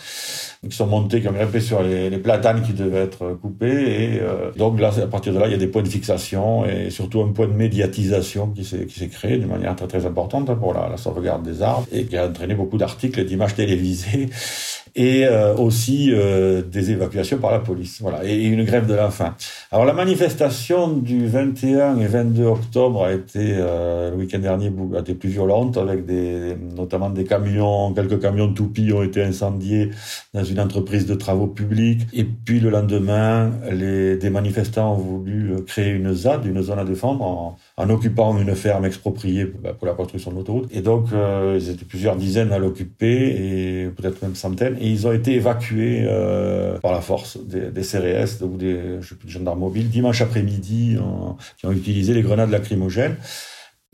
qui 0.67 0.75
sont 0.75 0.87
montés, 0.87 1.21
qui 1.21 1.27
sur 1.59 1.83
les, 1.83 2.09
platanes 2.17 2.61
qui 2.61 2.73
devaient 2.73 3.03
être 3.03 3.37
coupés. 3.41 3.67
Et 3.67 4.19
euh, 4.21 4.51
donc 4.55 4.79
là, 4.79 4.91
à 4.97 5.07
partir 5.07 5.33
de 5.33 5.39
là, 5.39 5.47
il 5.47 5.51
y 5.51 5.55
a 5.55 5.57
des 5.57 5.67
points 5.67 5.81
de 5.81 5.87
fixation 5.87 6.65
et 6.65 6.89
surtout 6.89 7.21
un 7.21 7.31
point 7.31 7.47
de 7.47 7.53
médiatisation 7.53 8.47
qui 8.47 8.63
s'est 8.63 9.07
créé 9.07 9.37
d'une 9.37 9.49
manière 9.49 9.75
très 9.75 9.87
très 9.87 10.05
importante 10.05 10.53
pour 10.59 10.73
la, 10.73 10.89
la 10.89 10.97
sauvegarde 10.97 11.43
des 11.43 11.61
arbres 11.61 11.87
et 11.91 12.05
qui 12.05 12.17
a 12.17 12.27
entraîné 12.27 12.55
beaucoup 12.55 12.77
d'articles 12.77 13.19
et 13.19 13.25
d'images 13.25 13.55
télévisées 13.55 14.29
et 14.95 15.25
euh, 15.25 15.55
aussi 15.55 16.11
euh, 16.11 16.61
des 16.61 16.91
évacuations 16.91 17.37
par 17.37 17.51
la 17.51 17.59
police. 17.59 17.99
Voilà, 18.01 18.23
et 18.25 18.43
une 18.43 18.63
grève 18.63 18.85
de 18.85 18.93
la 18.93 19.09
faim. 19.09 19.35
Alors 19.71 19.85
la 19.85 19.93
manifestation 19.93 20.89
du 20.89 21.27
21 21.27 21.99
et 21.99 22.05
22 22.05 22.43
octobre 22.45 23.03
a 23.03 23.13
été 23.13 23.55
euh, 23.57 24.11
le 24.11 24.17
week-end 24.17 24.39
dernier 24.39 24.71
a 24.95 24.99
été 24.99 25.15
plus 25.15 25.29
violente 25.29 25.77
avec 25.77 26.05
des 26.05 26.55
notamment 26.75 27.09
des 27.09 27.23
camions, 27.23 27.93
quelques 27.93 28.21
camions 28.21 28.53
toupies 28.53 28.93
ont 28.93 29.03
été 29.03 29.23
incendiés 29.23 29.89
dans 30.33 30.43
une 30.43 30.59
entreprise 30.59 31.05
de 31.05 31.15
travaux 31.15 31.47
publics. 31.47 32.01
Et 32.13 32.23
puis 32.23 32.59
le 32.59 32.69
lendemain, 32.69 33.51
les, 33.71 34.17
des 34.17 34.29
manifestants 34.29 34.93
ont 34.93 34.97
voulu 34.97 35.55
créer 35.65 35.91
une 35.91 36.13
ZAD, 36.13 36.45
une 36.45 36.61
zone 36.61 36.79
à 36.79 36.85
défendre, 36.85 37.23
en, 37.23 37.57
en 37.77 37.89
occupant 37.89 38.37
une 38.37 38.55
ferme 38.55 38.85
expropriée 38.85 39.45
bah, 39.45 39.73
pour 39.73 39.87
la 39.87 39.93
construction 39.93 40.31
de 40.31 40.37
l'autoroute. 40.37 40.69
Et 40.71 40.81
donc 40.81 41.07
euh, 41.13 41.57
ils 41.59 41.69
étaient 41.69 41.85
plusieurs 41.85 42.15
dizaines 42.15 42.51
à 42.51 42.59
l'occuper 42.59 43.83
et 43.83 43.87
peut-être 43.89 44.21
même 44.21 44.35
centaines 44.35 44.77
et 44.83 44.87
ils 44.89 45.07
ont 45.07 45.13
été 45.13 45.35
évacués 45.35 46.03
euh, 46.05 46.77
par 46.79 46.91
la 46.91 46.99
force 46.99 47.37
des, 47.37 47.81
CRS 47.81 48.43
ou 48.43 48.57
des, 48.57 48.99
je 48.99 49.15
gendarmes 49.25 49.59
mobiles 49.59 49.89
dimanche 49.89 50.21
après-midi 50.21 50.97
qui 51.57 51.65
ont 51.65 51.71
utilisé 51.71 52.13
les 52.13 52.21
grenades 52.21 52.51
lacrymogènes. 52.51 53.15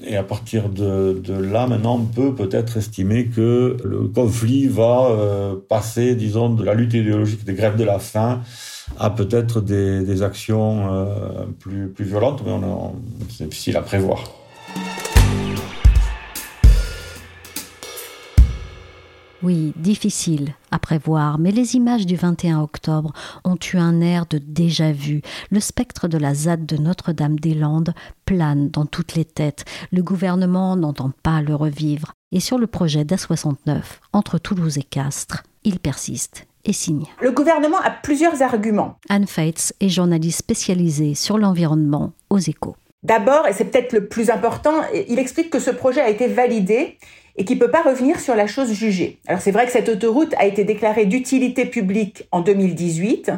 Et 0.01 0.15
à 0.15 0.23
partir 0.23 0.69
de, 0.69 1.21
là, 1.29 1.67
maintenant, 1.67 1.97
on 1.97 2.05
peut 2.05 2.33
peut-être 2.33 2.77
estimer 2.77 3.25
que 3.25 3.77
le 3.83 4.07
conflit 4.07 4.67
va 4.67 5.09
euh, 5.09 5.55
passer, 5.67 6.15
disons, 6.15 6.49
de 6.49 6.63
la 6.63 6.73
lutte 6.73 6.93
idéologique 6.93 7.43
des 7.43 7.53
grèves 7.53 7.75
de 7.75 7.83
la 7.83 7.99
faim 7.99 8.41
à 8.97 9.09
peut-être 9.09 9.61
des, 9.61 10.21
actions 10.23 10.91
euh, 10.91 11.45
plus 11.59 12.05
violentes, 12.05 12.41
mais 12.45 12.51
c'est 13.29 13.49
difficile 13.49 13.77
à 13.77 13.81
prévoir. 13.81 14.38
Oui, 19.41 19.73
difficile 19.77 20.53
à 20.69 20.79
prévoir, 20.79 21.39
mais 21.39 21.51
les 21.51 21.75
images 21.75 22.05
du 22.05 22.17
21 22.17 22.61
octobre 22.61 23.13
ont 23.45 23.57
eu 23.73 23.77
un 23.77 24.01
air 24.01 24.25
de 24.29 24.37
déjà-vu. 24.37 25.21
Le 25.49 25.61
spectre 25.61 26.09
de 26.09 26.17
la 26.17 26.33
ZAD 26.33 26.65
de 26.65 26.75
Notre-Dame-des-Landes 26.75 27.93
plane 28.25 28.69
dans 28.69 28.85
toutes 28.85 29.15
les 29.15 29.23
têtes. 29.23 29.63
Le 29.93 30.03
gouvernement 30.03 30.75
n'entend 30.75 31.11
pas 31.23 31.41
le 31.41 31.55
revivre. 31.55 32.11
Et 32.33 32.41
sur 32.41 32.57
le 32.57 32.67
projet 32.67 33.05
d'A69, 33.05 33.81
entre 34.11 34.39
Toulouse 34.39 34.77
et 34.77 34.83
Castres, 34.83 35.43
il 35.63 35.79
persiste 35.79 36.45
et 36.65 36.73
signe. 36.73 37.05
Le 37.21 37.31
gouvernement 37.31 37.79
a 37.79 37.91
plusieurs 37.91 38.41
arguments. 38.41 38.97
Anne 39.07 39.25
Fates 39.27 39.73
est 39.79 39.89
journaliste 39.89 40.39
spécialisée 40.39 41.15
sur 41.15 41.37
l'environnement 41.37 42.11
aux 42.29 42.39
échos. 42.39 42.75
D'abord, 43.03 43.47
et 43.47 43.53
c'est 43.53 43.65
peut-être 43.65 43.93
le 43.93 44.07
plus 44.07 44.29
important, 44.29 44.73
il 45.07 45.19
explique 45.19 45.49
que 45.49 45.59
ce 45.59 45.71
projet 45.71 46.01
a 46.01 46.09
été 46.09 46.27
validé 46.27 46.97
et 47.39 47.45
qui 47.45 47.55
peut 47.55 47.71
pas 47.71 47.81
revenir 47.81 48.19
sur 48.19 48.35
la 48.35 48.47
chose 48.47 48.73
jugée. 48.73 49.19
Alors 49.25 49.41
c'est 49.41 49.51
vrai 49.51 49.65
que 49.65 49.71
cette 49.71 49.87
autoroute 49.87 50.35
a 50.37 50.45
été 50.45 50.65
déclarée 50.65 51.05
d'utilité 51.05 51.65
publique 51.65 52.27
en 52.31 52.41
2018 52.41 53.31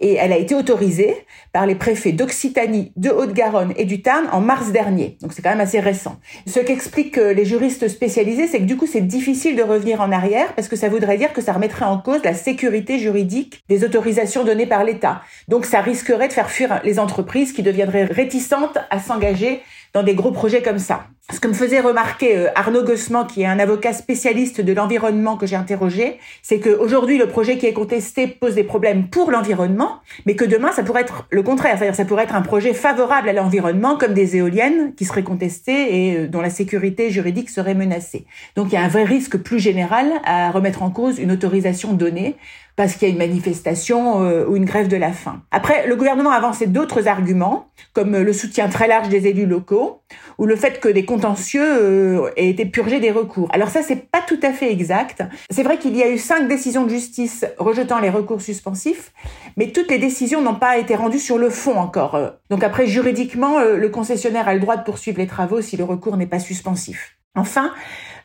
et 0.00 0.14
elle 0.14 0.32
a 0.32 0.36
été 0.36 0.54
autorisée 0.54 1.16
par 1.52 1.64
les 1.64 1.74
préfets 1.74 2.12
d'Occitanie, 2.12 2.92
de 2.96 3.08
Haute-Garonne 3.08 3.72
et 3.76 3.86
du 3.86 4.02
Tarn 4.02 4.28
en 4.32 4.42
mars 4.42 4.70
dernier. 4.70 5.16
Donc 5.22 5.32
c'est 5.32 5.40
quand 5.40 5.48
même 5.48 5.62
assez 5.62 5.80
récent. 5.80 6.20
Ce 6.46 6.60
qu'expliquent 6.60 7.16
les 7.16 7.46
juristes 7.46 7.88
spécialisés, 7.88 8.48
c'est 8.48 8.58
que 8.58 8.64
du 8.64 8.76
coup 8.76 8.86
c'est 8.86 9.00
difficile 9.00 9.56
de 9.56 9.62
revenir 9.62 10.02
en 10.02 10.12
arrière 10.12 10.54
parce 10.54 10.68
que 10.68 10.76
ça 10.76 10.90
voudrait 10.90 11.16
dire 11.16 11.32
que 11.32 11.40
ça 11.40 11.54
remettrait 11.54 11.86
en 11.86 11.98
cause 11.98 12.22
la 12.22 12.34
sécurité 12.34 12.98
juridique 12.98 13.62
des 13.70 13.82
autorisations 13.82 14.44
données 14.44 14.66
par 14.66 14.84
l'État. 14.84 15.22
Donc 15.48 15.64
ça 15.64 15.80
risquerait 15.80 16.28
de 16.28 16.34
faire 16.34 16.50
fuir 16.50 16.82
les 16.84 16.98
entreprises 16.98 17.54
qui 17.54 17.62
deviendraient 17.62 18.04
réticentes 18.04 18.76
à 18.90 19.00
s'engager 19.00 19.62
dans 19.94 20.02
des 20.02 20.14
gros 20.14 20.32
projets 20.32 20.60
comme 20.60 20.78
ça. 20.78 21.06
Ce 21.30 21.40
que 21.40 21.48
me 21.48 21.52
faisait 21.52 21.80
remarquer 21.80 22.38
euh, 22.38 22.48
Arnaud 22.54 22.84
Gossman, 22.84 23.26
qui 23.26 23.42
est 23.42 23.46
un 23.46 23.58
avocat 23.58 23.92
spécialiste 23.92 24.62
de 24.62 24.72
l'environnement 24.72 25.36
que 25.36 25.44
j'ai 25.44 25.56
interrogé, 25.56 26.18
c'est 26.42 26.58
qu'aujourd'hui, 26.58 27.18
le 27.18 27.28
projet 27.28 27.58
qui 27.58 27.66
est 27.66 27.74
contesté 27.74 28.26
pose 28.26 28.54
des 28.54 28.64
problèmes 28.64 29.08
pour 29.08 29.30
l'environnement, 29.30 29.98
mais 30.24 30.36
que 30.36 30.46
demain, 30.46 30.72
ça 30.72 30.82
pourrait 30.82 31.02
être 31.02 31.26
le 31.30 31.42
contraire. 31.42 31.76
C'est-à-dire, 31.76 31.94
ça 31.94 32.06
pourrait 32.06 32.24
être 32.24 32.34
un 32.34 32.40
projet 32.40 32.72
favorable 32.72 33.28
à 33.28 33.34
l'environnement, 33.34 33.98
comme 33.98 34.14
des 34.14 34.36
éoliennes 34.36 34.94
qui 34.94 35.04
seraient 35.04 35.22
contestées 35.22 36.08
et 36.08 36.16
euh, 36.16 36.28
dont 36.28 36.40
la 36.40 36.48
sécurité 36.48 37.10
juridique 37.10 37.50
serait 37.50 37.74
menacée. 37.74 38.24
Donc, 38.56 38.68
il 38.68 38.72
y 38.72 38.78
a 38.78 38.82
un 38.82 38.88
vrai 38.88 39.04
risque 39.04 39.36
plus 39.36 39.58
général 39.58 40.10
à 40.24 40.50
remettre 40.50 40.82
en 40.82 40.90
cause 40.90 41.18
une 41.18 41.30
autorisation 41.30 41.92
donnée 41.92 42.36
parce 42.78 42.94
qu'il 42.94 43.08
y 43.08 43.10
a 43.10 43.12
une 43.12 43.18
manifestation 43.18 44.22
euh, 44.22 44.46
ou 44.46 44.54
une 44.54 44.64
grève 44.64 44.86
de 44.86 44.96
la 44.96 45.10
faim. 45.10 45.42
Après, 45.50 45.88
le 45.88 45.96
gouvernement 45.96 46.30
a 46.30 46.36
avancé 46.36 46.68
d'autres 46.68 47.08
arguments, 47.08 47.72
comme 47.92 48.16
le 48.16 48.32
soutien 48.32 48.68
très 48.68 48.86
large 48.86 49.08
des 49.08 49.26
élus 49.26 49.46
locaux, 49.46 50.02
ou 50.38 50.46
le 50.46 50.54
fait 50.54 50.78
que 50.78 50.88
des 50.88 51.04
contentieux 51.04 51.60
euh, 51.60 52.30
aient 52.36 52.48
été 52.48 52.66
purgés 52.66 53.00
des 53.00 53.10
recours. 53.10 53.48
Alors 53.52 53.68
ça, 53.68 53.82
c'est 53.82 54.08
pas 54.08 54.20
tout 54.20 54.38
à 54.44 54.52
fait 54.52 54.70
exact. 54.70 55.24
C'est 55.50 55.64
vrai 55.64 55.78
qu'il 55.78 55.96
y 55.96 56.04
a 56.04 56.08
eu 56.08 56.18
cinq 56.18 56.46
décisions 56.46 56.84
de 56.84 56.90
justice 56.90 57.44
rejetant 57.58 57.98
les 57.98 58.10
recours 58.10 58.40
suspensifs, 58.40 59.12
mais 59.56 59.72
toutes 59.72 59.90
les 59.90 59.98
décisions 59.98 60.40
n'ont 60.40 60.54
pas 60.54 60.78
été 60.78 60.94
rendues 60.94 61.18
sur 61.18 61.36
le 61.36 61.50
fond 61.50 61.76
encore. 61.76 62.16
Donc 62.48 62.62
après, 62.62 62.86
juridiquement, 62.86 63.58
euh, 63.58 63.76
le 63.76 63.88
concessionnaire 63.88 64.46
a 64.46 64.54
le 64.54 64.60
droit 64.60 64.76
de 64.76 64.84
poursuivre 64.84 65.18
les 65.18 65.26
travaux 65.26 65.60
si 65.62 65.76
le 65.76 65.82
recours 65.82 66.16
n'est 66.16 66.26
pas 66.26 66.38
suspensif. 66.38 67.18
Enfin, 67.34 67.72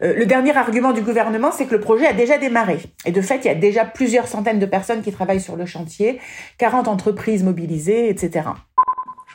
euh, 0.04 0.14
le 0.18 0.26
dernier 0.26 0.56
argument 0.56 0.92
du 0.92 1.02
gouvernement, 1.02 1.52
c'est 1.52 1.66
que 1.66 1.76
le 1.76 1.80
projet 1.80 2.06
a 2.06 2.14
déjà 2.14 2.38
démarré. 2.38 2.80
Et 3.06 3.12
de 3.12 3.22
fait, 3.22 3.46
il 3.46 3.48
y 3.48 3.52
a 3.52 3.56
déjà 3.56 3.86
plusieurs 3.86 4.28
centaines 4.28 4.60
de 4.60 4.66
personnes 4.66 5.02
qui 5.02 5.12
travaillent 5.12 5.42
sur 5.42 5.56
le 5.56 5.66
chantier, 5.66 6.20
40 6.58 6.88
entreprises 6.88 7.44
mobilisées, 7.44 8.10
etc. 8.10 8.50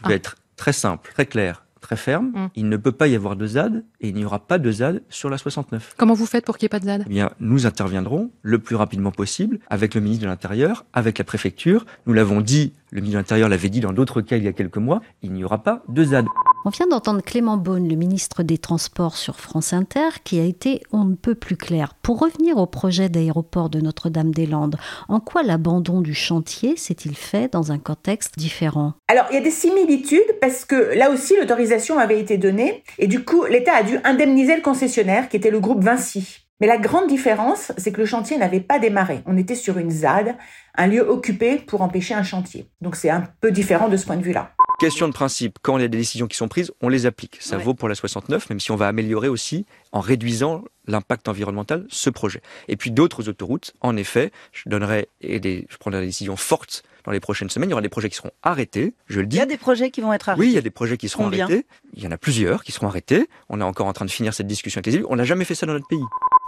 Je 0.02 0.08
vais 0.08 0.14
être 0.14 0.36
très 0.56 0.72
simple, 0.72 1.10
très 1.12 1.26
clair, 1.26 1.64
très 1.80 1.96
ferme. 1.96 2.26
Mm. 2.34 2.48
Il 2.54 2.68
ne 2.68 2.76
peut 2.76 2.92
pas 2.92 3.08
y 3.08 3.16
avoir 3.16 3.36
de 3.36 3.46
ZAD 3.46 3.84
et 4.00 4.08
il 4.08 4.14
n'y 4.14 4.24
aura 4.24 4.40
pas 4.40 4.58
de 4.58 4.70
ZAD 4.70 5.02
sur 5.08 5.30
la 5.30 5.38
69. 5.38 5.94
Comment 5.96 6.14
vous 6.14 6.26
faites 6.26 6.44
pour 6.44 6.58
qu'il 6.58 6.66
n'y 6.66 6.68
ait 6.68 6.76
pas 6.76 6.80
de 6.80 6.84
ZAD 6.84 7.04
Eh 7.06 7.08
bien, 7.08 7.30
nous 7.40 7.66
interviendrons 7.66 8.30
le 8.42 8.58
plus 8.58 8.76
rapidement 8.76 9.12
possible 9.12 9.58
avec 9.70 9.94
le 9.94 10.00
ministre 10.00 10.24
de 10.24 10.28
l'Intérieur, 10.28 10.84
avec 10.92 11.18
la 11.18 11.24
préfecture. 11.24 11.86
Nous 12.06 12.12
l'avons 12.12 12.40
dit, 12.40 12.74
le 12.90 13.00
ministre 13.00 13.14
de 13.14 13.22
l'Intérieur 13.22 13.48
l'avait 13.48 13.70
dit 13.70 13.80
dans 13.80 13.92
d'autres 13.92 14.20
cas 14.20 14.36
il 14.36 14.44
y 14.44 14.48
a 14.48 14.52
quelques 14.52 14.76
mois, 14.76 15.00
il 15.22 15.32
n'y 15.32 15.44
aura 15.44 15.62
pas 15.62 15.82
de 15.88 16.04
ZAD. 16.04 16.26
On 16.64 16.70
vient 16.70 16.88
d'entendre 16.88 17.22
Clément 17.22 17.56
Beaune, 17.56 17.88
le 17.88 17.94
ministre 17.94 18.42
des 18.42 18.58
Transports 18.58 19.16
sur 19.16 19.38
France 19.38 19.72
Inter, 19.72 20.08
qui 20.24 20.40
a 20.40 20.44
été 20.44 20.82
on 20.92 21.04
ne 21.04 21.14
peut 21.14 21.36
plus 21.36 21.56
clair. 21.56 21.94
Pour 22.02 22.18
revenir 22.18 22.58
au 22.58 22.66
projet 22.66 23.08
d'aéroport 23.08 23.70
de 23.70 23.80
Notre-Dame-des-Landes, 23.80 24.76
en 25.08 25.20
quoi 25.20 25.42
l'abandon 25.44 26.00
du 26.00 26.14
chantier 26.14 26.76
s'est-il 26.76 27.14
fait 27.14 27.52
dans 27.52 27.70
un 27.70 27.78
contexte 27.78 28.38
différent? 28.38 28.94
Alors, 29.06 29.26
il 29.30 29.34
y 29.34 29.38
a 29.38 29.42
des 29.42 29.52
similitudes 29.52 30.38
parce 30.40 30.64
que 30.64 30.96
là 30.96 31.10
aussi, 31.10 31.36
l'autorisation 31.40 31.98
avait 31.98 32.20
été 32.20 32.38
donnée 32.38 32.82
et 32.98 33.06
du 33.06 33.24
coup, 33.24 33.44
l'État 33.44 33.76
a 33.76 33.82
dû 33.84 33.98
indemniser 34.04 34.56
le 34.56 34.62
concessionnaire 34.62 35.28
qui 35.28 35.36
était 35.36 35.50
le 35.50 35.60
groupe 35.60 35.82
Vinci. 35.82 36.47
Mais 36.60 36.66
la 36.66 36.78
grande 36.78 37.06
différence, 37.06 37.70
c'est 37.76 37.92
que 37.92 38.00
le 38.00 38.06
chantier 38.06 38.36
n'avait 38.36 38.60
pas 38.60 38.80
démarré. 38.80 39.22
On 39.26 39.36
était 39.36 39.54
sur 39.54 39.78
une 39.78 39.90
ZAD, 39.90 40.36
un 40.74 40.86
lieu 40.88 41.08
occupé 41.08 41.56
pour 41.56 41.82
empêcher 41.82 42.14
un 42.14 42.24
chantier. 42.24 42.68
Donc 42.80 42.96
c'est 42.96 43.10
un 43.10 43.24
peu 43.40 43.52
différent 43.52 43.88
de 43.88 43.96
ce 43.96 44.06
point 44.06 44.16
de 44.16 44.24
vue-là. 44.24 44.52
Question 44.80 45.08
de 45.08 45.12
principe, 45.12 45.58
quand 45.62 45.76
il 45.78 45.82
y 45.82 45.84
a 45.84 45.88
des 45.88 45.98
décisions 45.98 46.26
qui 46.26 46.36
sont 46.36 46.48
prises, 46.48 46.72
on 46.80 46.88
les 46.88 47.06
applique. 47.06 47.38
Ça 47.40 47.58
vaut 47.58 47.74
pour 47.74 47.88
la 47.88 47.96
69, 47.96 48.48
même 48.48 48.60
si 48.60 48.70
on 48.70 48.76
va 48.76 48.86
améliorer 48.86 49.28
aussi, 49.28 49.66
en 49.90 50.00
réduisant 50.00 50.64
l'impact 50.86 51.28
environnemental, 51.28 51.84
ce 51.88 52.10
projet. 52.10 52.42
Et 52.68 52.76
puis 52.76 52.92
d'autres 52.92 53.28
autoroutes, 53.28 53.74
en 53.80 53.96
effet, 53.96 54.30
je 54.52 54.68
donnerai 54.68 55.08
et 55.20 55.40
des, 55.40 55.66
je 55.68 55.76
prendrai 55.78 56.00
des 56.00 56.06
décisions 56.06 56.36
fortes 56.36 56.84
dans 57.04 57.12
les 57.12 57.20
prochaines 57.20 57.50
semaines. 57.50 57.70
Il 57.70 57.72
y 57.72 57.74
aura 57.74 57.82
des 57.82 57.88
projets 57.88 58.08
qui 58.08 58.16
seront 58.16 58.30
arrêtés, 58.42 58.94
je 59.06 59.20
le 59.20 59.26
dis. 59.26 59.36
Il 59.36 59.40
y 59.40 59.42
a 59.42 59.46
des 59.46 59.58
projets 59.58 59.90
qui 59.90 60.00
vont 60.00 60.12
être 60.12 60.28
arrêtés. 60.28 60.40
Oui, 60.40 60.48
il 60.48 60.54
y 60.54 60.58
a 60.58 60.62
des 60.62 60.70
projets 60.70 60.96
qui 60.96 61.08
seront 61.08 61.26
arrêtés. 61.26 61.66
Il 61.94 62.02
y 62.02 62.06
en 62.06 62.12
a 62.12 62.18
plusieurs 62.18 62.62
qui 62.62 62.70
seront 62.70 62.86
arrêtés. 62.86 63.28
On 63.48 63.60
est 63.60 63.64
encore 63.64 63.86
en 63.86 63.92
train 63.92 64.04
de 64.04 64.10
finir 64.10 64.32
cette 64.32 64.46
discussion 64.46 64.78
avec 64.78 64.86
les 64.86 64.94
élus. 64.96 65.06
On 65.08 65.16
n'a 65.16 65.24
jamais 65.24 65.44
fait 65.44 65.54
ça 65.54 65.66
dans 65.66 65.72
notre 65.72 65.88
pays. 65.88 65.98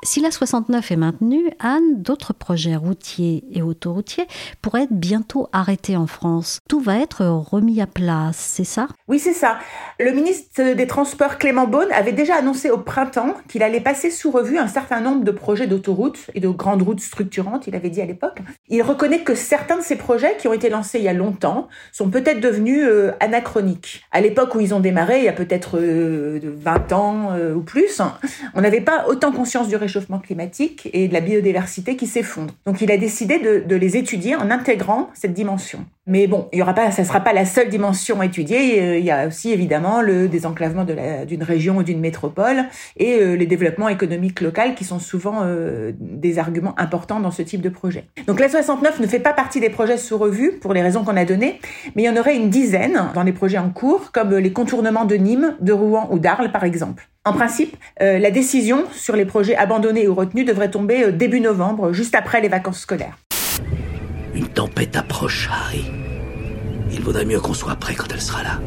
Si 0.02 0.20
la 0.20 0.30
69 0.30 0.92
est 0.92 0.96
maintenue, 0.96 1.50
Anne, 1.58 2.00
d'autres 2.02 2.32
projets 2.32 2.74
routiers 2.74 3.44
et 3.52 3.60
autoroutiers 3.60 4.26
pourraient 4.62 4.84
être 4.84 4.92
bientôt 4.92 5.48
arrêtés 5.52 5.94
en 5.94 6.06
France. 6.06 6.60
Tout 6.70 6.80
va 6.80 6.96
être 6.96 7.26
remis 7.26 7.82
à 7.82 7.86
place, 7.86 8.38
c'est 8.38 8.64
ça? 8.64 8.88
Oui, 9.08 9.18
c'est 9.18 9.34
ça. 9.34 9.58
Le 9.98 10.12
ministre 10.12 10.72
des 10.72 10.86
Transports 10.86 11.36
Clément 11.36 11.66
Beaune 11.66 11.92
avait 11.92 12.14
déjà 12.14 12.36
annoncé 12.36 12.70
au 12.70 12.78
printemps 12.78 13.34
qu'il 13.46 13.62
allait 13.62 13.80
passer 13.80 14.10
sous 14.10 14.30
revue 14.30 14.56
un 14.56 14.68
certain 14.68 15.00
nombre 15.00 15.22
de 15.22 15.30
projets 15.32 15.66
d'autoroutes 15.66 16.30
et 16.34 16.40
de 16.40 16.48
grandes 16.48 16.80
routes 16.80 17.00
structurantes, 17.00 17.66
il 17.66 17.76
avait 17.76 17.90
dit 17.90 18.00
à 18.00 18.06
l'époque. 18.06 18.38
Il 18.68 18.80
reconnaît 18.80 19.20
que 19.20 19.34
certains 19.34 19.76
de 19.76 19.82
ces 19.82 19.96
projets 19.96 20.38
qui 20.38 20.48
ont 20.48 20.54
été 20.54 20.70
lancés 20.70 20.98
il 20.98 21.04
y 21.04 21.08
a 21.08 21.12
longtemps 21.12 21.68
sont 21.92 22.08
peut-être 22.08 22.40
devenus 22.40 22.86
euh, 22.88 23.12
anachroniques. 23.20 24.02
À 24.12 24.22
l'époque 24.22 24.54
où 24.54 24.60
ils 24.60 24.72
ont 24.72 24.80
démarré, 24.80 25.18
il 25.18 25.24
y 25.24 25.28
a 25.28 25.34
peut-être 25.34 25.78
20 25.78 25.80
euh, 25.82 26.94
ans 26.94 27.32
euh, 27.32 27.54
ou 27.54 27.60
plus, 27.60 28.00
on 28.54 28.62
n'avait 28.62 28.80
pas 28.80 29.04
autant 29.06 29.30
conscience 29.30 29.68
du 29.68 29.76
réchauffement 29.76 29.89
climatique 30.22 30.88
et 30.92 31.08
de 31.08 31.12
la 31.12 31.20
biodiversité 31.20 31.96
qui 31.96 32.06
s'effondre. 32.06 32.54
Donc 32.66 32.80
il 32.80 32.90
a 32.90 32.96
décidé 32.96 33.38
de 33.38 33.76
les 33.76 33.96
étudier 33.96 34.36
en 34.36 34.50
intégrant 34.50 35.10
cette 35.14 35.34
dimension. 35.34 35.84
Mais 36.10 36.26
bon, 36.26 36.48
il 36.52 36.58
y 36.58 36.62
aura 36.62 36.74
pas, 36.74 36.90
ça 36.90 37.04
sera 37.04 37.20
pas 37.20 37.32
la 37.32 37.44
seule 37.44 37.68
dimension 37.68 38.20
étudiée. 38.20 38.82
Euh, 38.82 38.98
il 38.98 39.04
y 39.04 39.12
a 39.12 39.28
aussi 39.28 39.52
évidemment 39.52 40.02
le 40.02 40.26
désenclavement 40.26 40.84
d'une 40.84 41.44
région 41.44 41.76
ou 41.76 41.82
d'une 41.84 42.00
métropole 42.00 42.64
et 42.96 43.20
euh, 43.20 43.36
les 43.36 43.46
développements 43.46 43.88
économiques 43.88 44.40
locaux 44.40 44.72
qui 44.74 44.82
sont 44.82 44.98
souvent 44.98 45.42
euh, 45.44 45.92
des 46.00 46.40
arguments 46.40 46.74
importants 46.80 47.20
dans 47.20 47.30
ce 47.30 47.42
type 47.42 47.60
de 47.60 47.68
projet. 47.68 48.06
Donc 48.26 48.40
la 48.40 48.48
69 48.48 48.98
ne 48.98 49.06
fait 49.06 49.20
pas 49.20 49.32
partie 49.32 49.60
des 49.60 49.70
projets 49.70 49.98
sous 49.98 50.18
revue 50.18 50.58
pour 50.60 50.74
les 50.74 50.82
raisons 50.82 51.04
qu'on 51.04 51.16
a 51.16 51.24
données, 51.24 51.60
mais 51.94 52.02
il 52.02 52.06
y 52.06 52.08
en 52.08 52.16
aurait 52.16 52.34
une 52.34 52.50
dizaine 52.50 53.00
dans 53.14 53.22
les 53.22 53.32
projets 53.32 53.58
en 53.58 53.70
cours, 53.70 54.10
comme 54.10 54.34
les 54.34 54.52
contournements 54.52 55.04
de 55.04 55.14
Nîmes, 55.14 55.54
de 55.60 55.72
Rouen 55.72 56.08
ou 56.10 56.18
d'Arles 56.18 56.50
par 56.50 56.64
exemple. 56.64 57.08
En 57.24 57.34
principe, 57.34 57.76
la 58.00 58.30
décision 58.30 58.84
sur 58.92 59.14
les 59.14 59.26
projets 59.26 59.54
abandonnés 59.54 60.08
ou 60.08 60.14
retenus 60.14 60.46
devrait 60.46 60.70
tomber 60.70 61.12
début 61.12 61.40
novembre, 61.40 61.92
juste 61.92 62.16
après 62.16 62.40
les 62.40 62.48
vacances 62.48 62.80
scolaires. 62.80 63.16
Une 64.34 64.48
tempête 64.48 64.96
approche, 64.96 65.48
Harry. 65.52 65.99
Il 67.00 67.06
vaudrait 67.06 67.24
mieux 67.24 67.40
qu'on 67.40 67.54
soit 67.54 67.76
prêt 67.76 67.94
quand 67.94 68.12
elle 68.12 68.20
sera 68.20 68.42
là. 68.42 68.60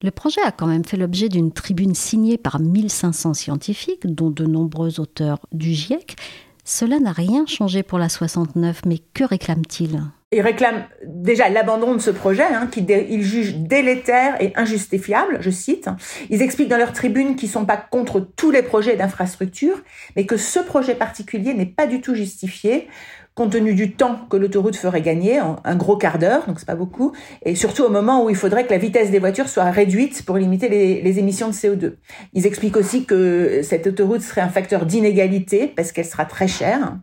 Le 0.00 0.12
projet 0.12 0.40
a 0.42 0.52
quand 0.52 0.68
même 0.68 0.84
fait 0.84 0.96
l'objet 0.96 1.28
d'une 1.28 1.50
tribune 1.50 1.96
signée 1.96 2.38
par 2.38 2.60
1500 2.60 3.34
scientifiques, 3.34 4.06
dont 4.06 4.30
de 4.30 4.46
nombreux 4.46 5.00
auteurs 5.00 5.40
du 5.50 5.72
GIEC. 5.72 6.14
Cela 6.62 7.00
n'a 7.00 7.10
rien 7.10 7.46
changé 7.46 7.82
pour 7.82 7.98
la 7.98 8.08
69, 8.08 8.82
mais 8.86 9.00
que 9.12 9.24
réclament-ils 9.24 10.04
ils 10.34 10.40
réclament 10.40 10.84
déjà 11.06 11.48
l'abandon 11.48 11.94
de 11.94 12.00
ce 12.00 12.10
projet, 12.10 12.42
hein, 12.42 12.66
qu'ils 12.66 13.22
jugent 13.22 13.54
délétère 13.54 14.40
et 14.42 14.52
injustifiable, 14.56 15.38
je 15.40 15.50
cite. 15.50 15.88
Ils 16.28 16.42
expliquent 16.42 16.68
dans 16.70 16.76
leur 16.76 16.92
tribune 16.92 17.36
qu'ils 17.36 17.48
sont 17.48 17.64
pas 17.64 17.76
contre 17.76 18.18
tous 18.18 18.50
les 18.50 18.62
projets 18.62 18.96
d'infrastructure, 18.96 19.80
mais 20.16 20.26
que 20.26 20.36
ce 20.36 20.58
projet 20.58 20.96
particulier 20.96 21.54
n'est 21.54 21.66
pas 21.66 21.86
du 21.86 22.00
tout 22.00 22.16
justifié 22.16 22.88
compte 23.34 23.50
tenu 23.50 23.74
du 23.74 23.92
temps 23.92 24.20
que 24.30 24.36
l'autoroute 24.36 24.76
ferait 24.76 25.02
gagner, 25.02 25.38
un 25.38 25.76
gros 25.76 25.96
quart 25.96 26.18
d'heure, 26.18 26.46
donc 26.46 26.60
c'est 26.60 26.66
pas 26.66 26.76
beaucoup, 26.76 27.12
et 27.44 27.56
surtout 27.56 27.82
au 27.82 27.88
moment 27.88 28.24
où 28.24 28.30
il 28.30 28.36
faudrait 28.36 28.64
que 28.64 28.70
la 28.70 28.78
vitesse 28.78 29.10
des 29.10 29.18
voitures 29.18 29.48
soit 29.48 29.70
réduite 29.70 30.24
pour 30.24 30.36
limiter 30.36 30.68
les, 30.68 31.02
les 31.02 31.18
émissions 31.18 31.48
de 31.48 31.52
CO2. 31.52 31.94
Ils 32.32 32.46
expliquent 32.46 32.76
aussi 32.76 33.04
que 33.04 33.60
cette 33.62 33.88
autoroute 33.88 34.20
serait 34.20 34.40
un 34.40 34.48
facteur 34.48 34.86
d'inégalité 34.86 35.66
parce 35.66 35.90
qu'elle 35.90 36.06
sera 36.06 36.26
très 36.26 36.46
chère. 36.46 36.96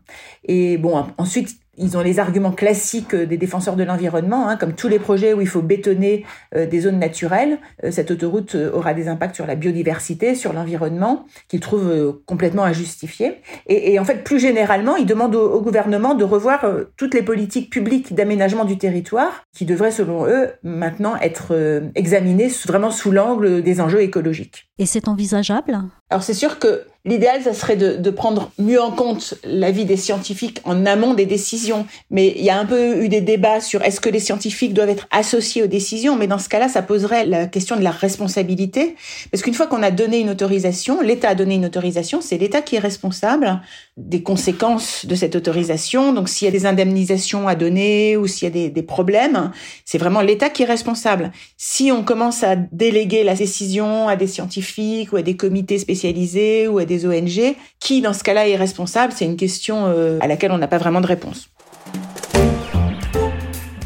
Et 0.45 0.77
bon, 0.77 1.05
ensuite, 1.17 1.60
Ils 1.77 1.97
ont 1.97 2.01
les 2.01 2.19
arguments 2.19 2.51
classiques 2.51 3.15
des 3.15 3.37
défenseurs 3.37 3.75
de 3.75 3.83
l'environnement, 3.83 4.49
hein, 4.49 4.57
comme 4.57 4.73
tous 4.73 4.89
les 4.89 4.99
projets 4.99 5.33
où 5.33 5.39
il 5.39 5.47
faut 5.47 5.61
bétonner 5.61 6.25
euh, 6.55 6.65
des 6.65 6.81
zones 6.81 6.99
naturelles. 6.99 7.59
Euh, 7.83 7.91
cette 7.91 8.11
autoroute 8.11 8.55
euh, 8.55 8.71
aura 8.73 8.93
des 8.93 9.07
impacts 9.07 9.35
sur 9.35 9.47
la 9.47 9.55
biodiversité, 9.55 10.35
sur 10.35 10.51
l'environnement, 10.51 11.25
qu'ils 11.47 11.61
trouvent 11.61 12.19
complètement 12.25 12.63
injustifiés. 12.63 13.41
Et, 13.67 13.93
et, 13.93 13.99
en 13.99 14.05
fait, 14.05 14.23
plus 14.23 14.39
généralement, 14.39 14.97
ils 14.97 15.05
demandent 15.05 15.35
au, 15.35 15.49
au 15.49 15.61
gouvernement 15.61 16.13
de 16.13 16.25
revoir 16.25 16.65
toutes 16.97 17.13
les 17.13 17.21
politiques 17.21 17.69
publiques 17.69 18.13
d'aménagement 18.13 18.65
du 18.65 18.77
territoire, 18.77 19.45
qui 19.55 19.65
devraient, 19.65 19.91
selon 19.91 20.27
eux, 20.27 20.49
maintenant 20.63 21.15
être 21.17 21.81
examinées 21.95 22.51
vraiment 22.67 22.91
sous 22.91 23.11
l'angle 23.11 23.61
des 23.61 23.79
enjeux 23.79 24.01
écologiques. 24.01 24.69
Et 24.77 24.85
c'est 24.85 25.07
envisageable? 25.07 25.79
Alors 26.09 26.23
c'est 26.23 26.33
sûr 26.33 26.59
que 26.59 26.83
L'idéal, 27.03 27.41
ça 27.41 27.55
serait 27.55 27.77
de, 27.77 28.09
prendre 28.11 28.51
mieux 28.59 28.79
en 28.79 28.91
compte 28.91 29.33
l'avis 29.43 29.85
des 29.85 29.97
scientifiques 29.97 30.61
en 30.65 30.85
amont 30.85 31.15
des 31.15 31.25
décisions. 31.25 31.87
Mais 32.11 32.33
il 32.37 32.43
y 32.43 32.51
a 32.51 32.59
un 32.59 32.65
peu 32.65 33.03
eu 33.03 33.09
des 33.09 33.21
débats 33.21 33.59
sur 33.59 33.81
est-ce 33.81 33.99
que 33.99 34.09
les 34.09 34.19
scientifiques 34.19 34.73
doivent 34.73 34.89
être 34.89 35.07
associés 35.09 35.63
aux 35.63 35.67
décisions. 35.67 36.15
Mais 36.15 36.27
dans 36.27 36.37
ce 36.37 36.47
cas-là, 36.49 36.67
ça 36.67 36.83
poserait 36.83 37.25
la 37.25 37.47
question 37.47 37.75
de 37.75 37.81
la 37.81 37.89
responsabilité. 37.89 38.95
Parce 39.31 39.41
qu'une 39.41 39.55
fois 39.55 39.65
qu'on 39.65 39.81
a 39.81 39.89
donné 39.89 40.19
une 40.19 40.29
autorisation, 40.29 41.01
l'État 41.01 41.29
a 41.29 41.35
donné 41.35 41.55
une 41.55 41.65
autorisation, 41.65 42.21
c'est 42.21 42.37
l'État 42.37 42.61
qui 42.61 42.75
est 42.75 42.79
responsable 42.79 43.61
des 43.97 44.23
conséquences 44.23 45.05
de 45.05 45.15
cette 45.15 45.35
autorisation. 45.35 46.13
Donc 46.13 46.29
s'il 46.29 46.45
y 46.45 46.49
a 46.49 46.51
des 46.51 46.65
indemnisations 46.65 47.47
à 47.47 47.55
donner 47.55 48.17
ou 48.17 48.27
s'il 48.27 48.47
y 48.47 48.51
a 48.51 48.53
des, 48.53 48.69
des 48.69 48.83
problèmes, 48.83 49.51
c'est 49.85 49.97
vraiment 49.97 50.21
l'État 50.21 50.49
qui 50.49 50.63
est 50.63 50.65
responsable. 50.65 51.31
Si 51.57 51.91
on 51.91 52.03
commence 52.03 52.43
à 52.43 52.55
déléguer 52.55 53.23
la 53.23 53.35
décision 53.35 54.07
à 54.07 54.15
des 54.15 54.27
scientifiques 54.27 55.13
ou 55.13 55.17
à 55.17 55.21
des 55.21 55.35
comités 55.35 55.77
spécialisés 55.77 56.67
ou 56.67 56.77
à 56.77 56.85
des 56.85 57.05
ONG. 57.05 57.55
Qui, 57.79 58.01
dans 58.01 58.13
ce 58.13 58.23
cas-là, 58.23 58.47
est 58.47 58.55
responsable 58.55 59.13
C'est 59.15 59.25
une 59.25 59.37
question 59.37 59.85
euh, 59.87 60.19
à 60.21 60.27
laquelle 60.27 60.51
on 60.51 60.57
n'a 60.57 60.67
pas 60.67 60.77
vraiment 60.77 61.01
de 61.01 61.07
réponse. 61.07 61.49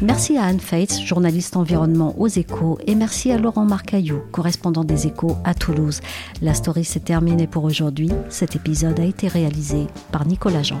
Merci 0.02 0.36
à 0.36 0.44
Anne 0.44 0.60
Feitz, 0.60 1.00
journaliste 1.00 1.56
environnement 1.56 2.14
aux 2.18 2.28
échos, 2.28 2.78
et 2.86 2.94
merci 2.94 3.32
à 3.32 3.38
Laurent 3.38 3.64
Marcaillou, 3.64 4.20
correspondant 4.30 4.84
des 4.84 5.06
échos 5.06 5.38
à 5.42 5.54
Toulouse. 5.54 6.02
La 6.42 6.52
story 6.52 6.84
s'est 6.84 7.00
terminée 7.00 7.46
pour 7.46 7.64
aujourd'hui. 7.64 8.10
Cet 8.28 8.56
épisode 8.56 9.00
a 9.00 9.04
été 9.04 9.26
réalisé 9.26 9.86
par 10.12 10.26
Nicolas 10.26 10.62
Jean. 10.62 10.80